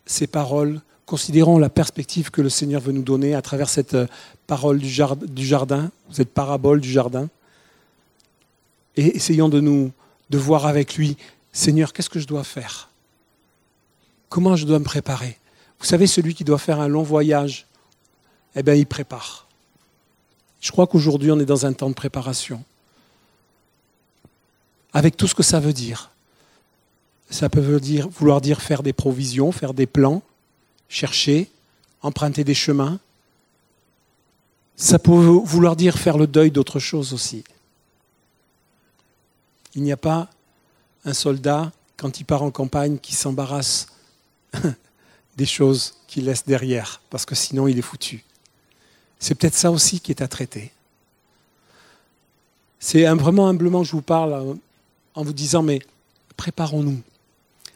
[0.05, 4.07] ces paroles, considérons la perspective que le Seigneur veut nous donner à travers cette euh,
[4.45, 7.29] parole du jardin, cette parabole du jardin.
[8.97, 9.91] Et essayons de nous,
[10.29, 11.17] de voir avec lui,
[11.51, 12.89] Seigneur, qu'est-ce que je dois faire?
[14.29, 15.37] Comment je dois me préparer?
[15.79, 17.65] Vous savez, celui qui doit faire un long voyage,
[18.55, 19.47] eh bien, il prépare.
[20.59, 22.63] Je crois qu'aujourd'hui, on est dans un temps de préparation
[24.93, 26.11] avec tout ce que ça veut dire.
[27.29, 27.79] Ça peut
[28.11, 30.21] vouloir dire faire des provisions, faire des plans,
[30.89, 31.49] chercher,
[32.01, 32.99] emprunter des chemins.
[34.75, 37.43] Ça peut vouloir dire faire le deuil d'autre chose aussi.
[39.75, 40.29] Il n'y a pas
[41.05, 43.87] un soldat, quand il part en campagne, qui s'embarrasse
[45.37, 48.23] des choses qu'il laisse derrière, parce que sinon il est foutu.
[49.19, 50.71] C'est peut-être ça aussi qui est à traiter.
[52.79, 54.57] C'est vraiment humblement que je vous parle
[55.13, 55.81] en vous disant, mais
[56.35, 57.01] préparons-nous.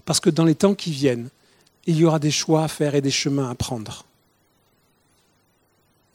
[0.03, 1.29] Parce que dans les temps qui viennent,
[1.85, 4.05] il y aura des choix à faire et des chemins à prendre.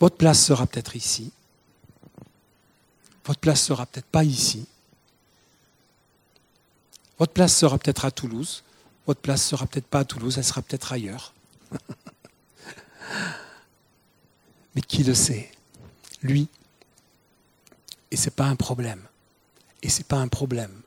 [0.00, 1.30] Votre place sera peut-être ici.
[3.24, 4.66] Votre place sera peut-être pas ici.
[7.20, 8.64] Votre place sera peut-être à Toulouse.
[9.06, 11.32] Votre place sera peut-être pas à Toulouse, elle sera peut-être ailleurs.
[14.74, 15.52] Mais qui le sait?
[16.22, 16.48] Lui.
[18.10, 19.02] Et ce n'est pas un problème.
[19.82, 20.82] Et ce n'est pas un problème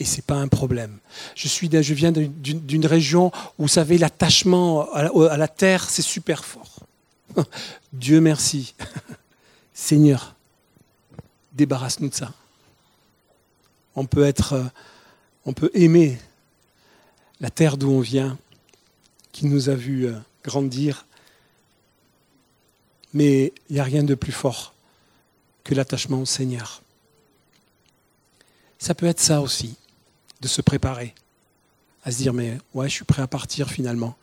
[0.00, 0.98] et ce n'est pas un problème.
[1.34, 6.44] Je, suis, je viens d'une région où, vous savez, l'attachement à la terre, c'est super
[6.44, 6.80] fort.
[7.92, 8.74] Dieu merci.
[9.74, 10.34] Seigneur,
[11.52, 12.32] débarrasse-nous de ça.
[13.94, 14.64] On peut être, euh,
[15.50, 16.16] on peut aimer
[17.40, 18.38] la terre d'où on vient,
[19.32, 20.12] qui nous a vu euh,
[20.44, 21.06] grandir,
[23.12, 24.74] mais il n'y a rien de plus fort
[25.64, 26.82] que l'attachement au Seigneur.
[28.78, 29.74] Ça peut être ça aussi
[30.40, 31.16] de se préparer,
[32.04, 34.16] à se dire, mais ouais, je suis prêt à partir finalement.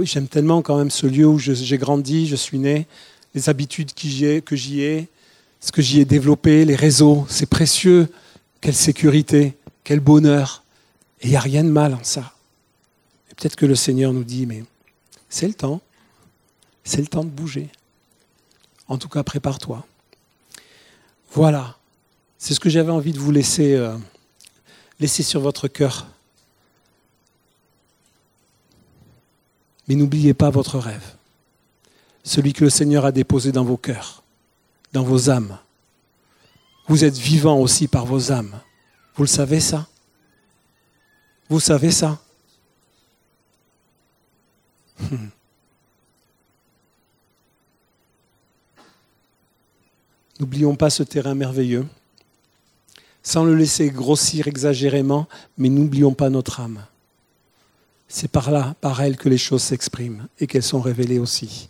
[0.00, 2.86] J'aime tellement quand même ce lieu où j'ai grandi, je suis né,
[3.34, 4.06] les habitudes que
[4.54, 5.08] j'y ai,
[5.58, 8.08] ce que j'y ai développé, les réseaux, c'est précieux.
[8.60, 10.64] Quelle sécurité, quel bonheur.
[11.20, 12.34] Et il n'y a rien de mal en ça.
[13.36, 14.64] Peut-être que le Seigneur nous dit, mais
[15.28, 15.80] c'est le temps,
[16.82, 17.70] c'est le temps de bouger.
[18.88, 19.86] En tout cas, prépare-toi.
[21.30, 21.76] Voilà,
[22.36, 23.74] c'est ce que j'avais envie de vous laisser.
[23.74, 23.96] Euh,
[24.98, 26.08] laissez sur votre cœur.
[29.86, 31.14] Mais n'oubliez pas votre rêve,
[32.24, 34.24] celui que le Seigneur a déposé dans vos cœurs,
[34.92, 35.58] dans vos âmes.
[36.88, 38.60] Vous êtes vivant aussi par vos âmes.
[39.16, 39.86] Vous le savez ça?
[41.48, 42.20] Vous savez ça?
[50.38, 51.86] N'oublions pas ce terrain merveilleux.
[53.22, 56.84] Sans le laisser grossir exagérément, mais n'oublions pas notre âme.
[58.08, 61.68] C'est par là, par elle, que les choses s'expriment et qu'elles sont révélées aussi.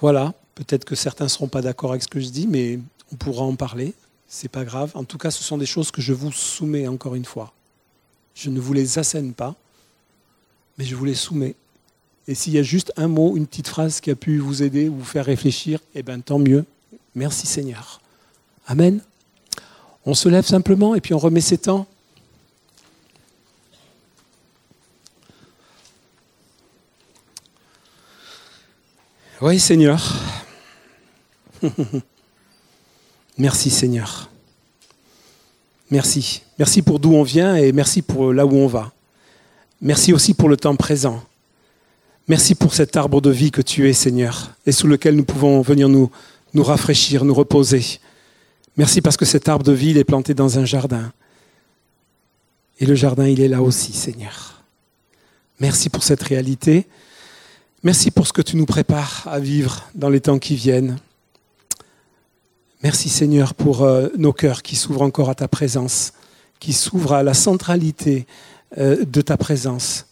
[0.00, 2.80] Voilà, peut-être que certains ne seront pas d'accord avec ce que je dis, mais
[3.12, 3.94] On pourra en parler,
[4.34, 4.90] c'est pas grave.
[4.94, 7.52] En tout cas, ce sont des choses que je vous soumets encore une fois.
[8.34, 9.54] Je ne vous les assène pas,
[10.76, 11.54] mais je vous les soumets.
[12.26, 14.88] Et s'il y a juste un mot, une petite phrase qui a pu vous aider
[14.88, 16.64] ou vous faire réfléchir, eh bien tant mieux.
[17.14, 18.00] Merci Seigneur.
[18.66, 19.00] Amen.
[20.04, 21.86] On se lève simplement et puis on remet ses temps.
[29.40, 30.02] Oui Seigneur.
[33.38, 34.30] Merci Seigneur.
[35.90, 36.42] Merci.
[36.58, 38.92] Merci pour d'où on vient et merci pour là où on va.
[39.80, 41.22] Merci aussi pour le temps présent.
[42.26, 45.60] Merci pour cet arbre de vie que tu es, Seigneur, et sous lequel nous pouvons
[45.60, 46.10] venir nous,
[46.56, 48.00] rafraîchir, nous reposer.
[48.76, 51.12] Merci parce que cet arbre de vie il est planté dans un jardin.
[52.80, 54.62] Et le jardin, il est là aussi, Seigneur.
[55.60, 56.86] Merci pour cette réalité.
[57.82, 60.98] Merci pour ce que tu nous prépares à vivre dans les temps qui viennent.
[62.84, 66.12] Merci Seigneur pour euh, nos cœurs qui s'ouvrent encore à ta présence,
[66.60, 68.26] qui s'ouvrent à la centralité
[68.76, 70.08] euh, de ta présence.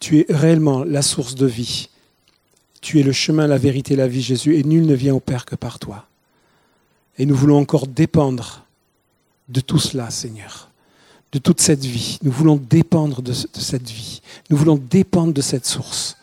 [0.00, 1.90] Tu es réellement la source de vie.
[2.80, 5.44] Tu es le chemin, la vérité, la vie, Jésus, et nul ne vient au Père
[5.44, 6.06] que par toi.
[7.18, 8.64] Et nous voulons encore dépendre
[9.50, 10.70] de tout cela, Seigneur,
[11.32, 12.18] de toute cette vie.
[12.22, 14.22] Nous voulons dépendre de, cette vie.
[14.48, 16.16] Nous voulons dépendre de cette source.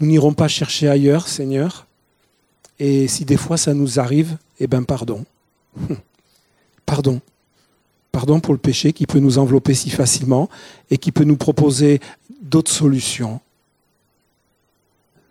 [0.00, 1.86] Nous n'irons pas chercher ailleurs, Seigneur.
[2.78, 5.24] Et si des fois ça nous arrive, eh bien pardon.
[6.86, 7.20] Pardon.
[8.12, 10.48] Pardon pour le péché qui peut nous envelopper si facilement
[10.88, 12.00] et qui peut nous proposer
[12.40, 13.40] d'autres solutions.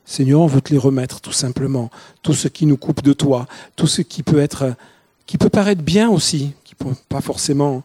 [0.04, 1.90] Seigneur, on veut te les remettre tout simplement.
[2.22, 4.76] Tout ce qui nous coupe de toi, tout ce qui peut être,
[5.26, 7.84] qui peut paraître bien aussi, qui peut pas forcément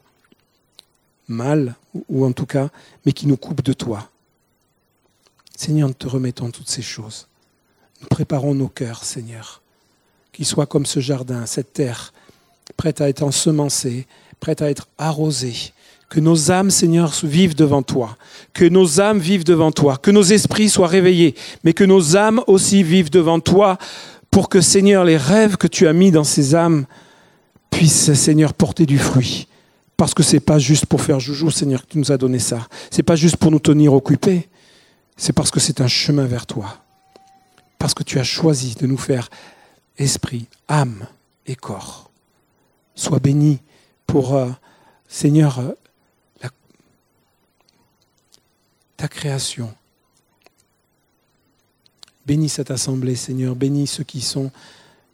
[1.28, 1.76] mal,
[2.08, 2.68] ou en tout cas,
[3.06, 4.10] mais qui nous coupe de toi.
[5.56, 7.26] Seigneur, nous te remettons toutes ces choses.
[8.00, 9.62] Nous préparons nos cœurs, Seigneur,
[10.32, 12.12] qu'ils soient comme ce jardin, cette terre,
[12.76, 14.06] prête à être ensemencée,
[14.40, 15.72] prête à être arrosée,
[16.08, 18.16] que nos âmes, Seigneur, vivent devant toi,
[18.52, 22.42] que nos âmes vivent devant toi, que nos esprits soient réveillés, mais que nos âmes
[22.46, 23.78] aussi vivent devant toi,
[24.30, 26.86] pour que, Seigneur, les rêves que tu as mis dans ces âmes
[27.70, 29.46] puissent, Seigneur, porter du fruit.
[29.96, 32.38] Parce que ce n'est pas juste pour faire joujou, Seigneur, que tu nous as donné
[32.38, 32.66] ça.
[32.90, 34.48] Ce n'est pas juste pour nous tenir occupés.
[35.16, 36.78] C'est parce que c'est un chemin vers toi.
[37.80, 39.30] Parce que tu as choisi de nous faire
[39.96, 41.06] esprit, âme
[41.46, 42.10] et corps.
[42.94, 43.58] Sois béni
[44.06, 44.50] pour, euh,
[45.08, 45.72] Seigneur, euh,
[48.98, 49.74] ta création.
[52.26, 53.56] Bénis cette assemblée, Seigneur.
[53.56, 54.50] Bénis ceux qui sont,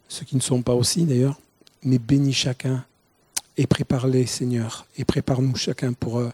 [0.09, 1.39] ceux qui ne sont pas aussi d'ailleurs,
[1.83, 2.83] mais bénis chacun
[3.55, 6.29] et prépare-les, Seigneur, et prépare-nous chacun pour, euh,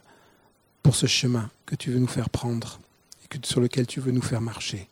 [0.82, 2.80] pour ce chemin que tu veux nous faire prendre
[3.24, 4.90] et sur lequel tu veux nous faire marcher.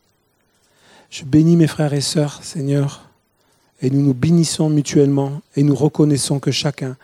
[1.11, 3.09] Je bénis mes frères et sœurs, Seigneur,
[3.81, 6.95] et nous nous bénissons mutuellement et nous reconnaissons que chacun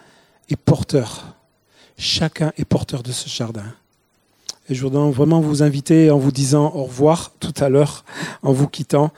[0.50, 1.36] est porteur.
[1.98, 3.66] Chacun est porteur de ce jardin.
[4.70, 8.06] Et je voudrais vraiment vous inviter en vous disant au revoir tout à l'heure,
[8.44, 9.12] en vous quittant,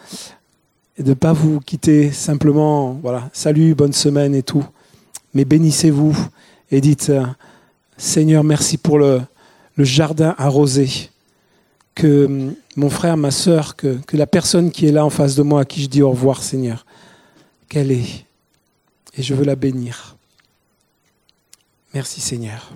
[0.98, 4.66] et de ne pas vous quitter simplement, voilà, salut, bonne semaine et tout,
[5.36, 6.18] mais bénissez-vous
[6.72, 7.28] et dites, euh,
[7.98, 9.22] Seigneur, merci pour le,
[9.76, 11.12] le jardin arrosé,
[12.00, 15.36] que hum, mon frère, ma sœur, que, que la personne qui est là en face
[15.36, 16.86] de moi, à qui je dis au revoir, Seigneur,
[17.68, 18.26] qu'elle est.
[19.18, 20.16] Et je veux la bénir.
[21.94, 22.72] Merci Seigneur.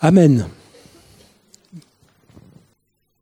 [0.00, 0.46] Amen.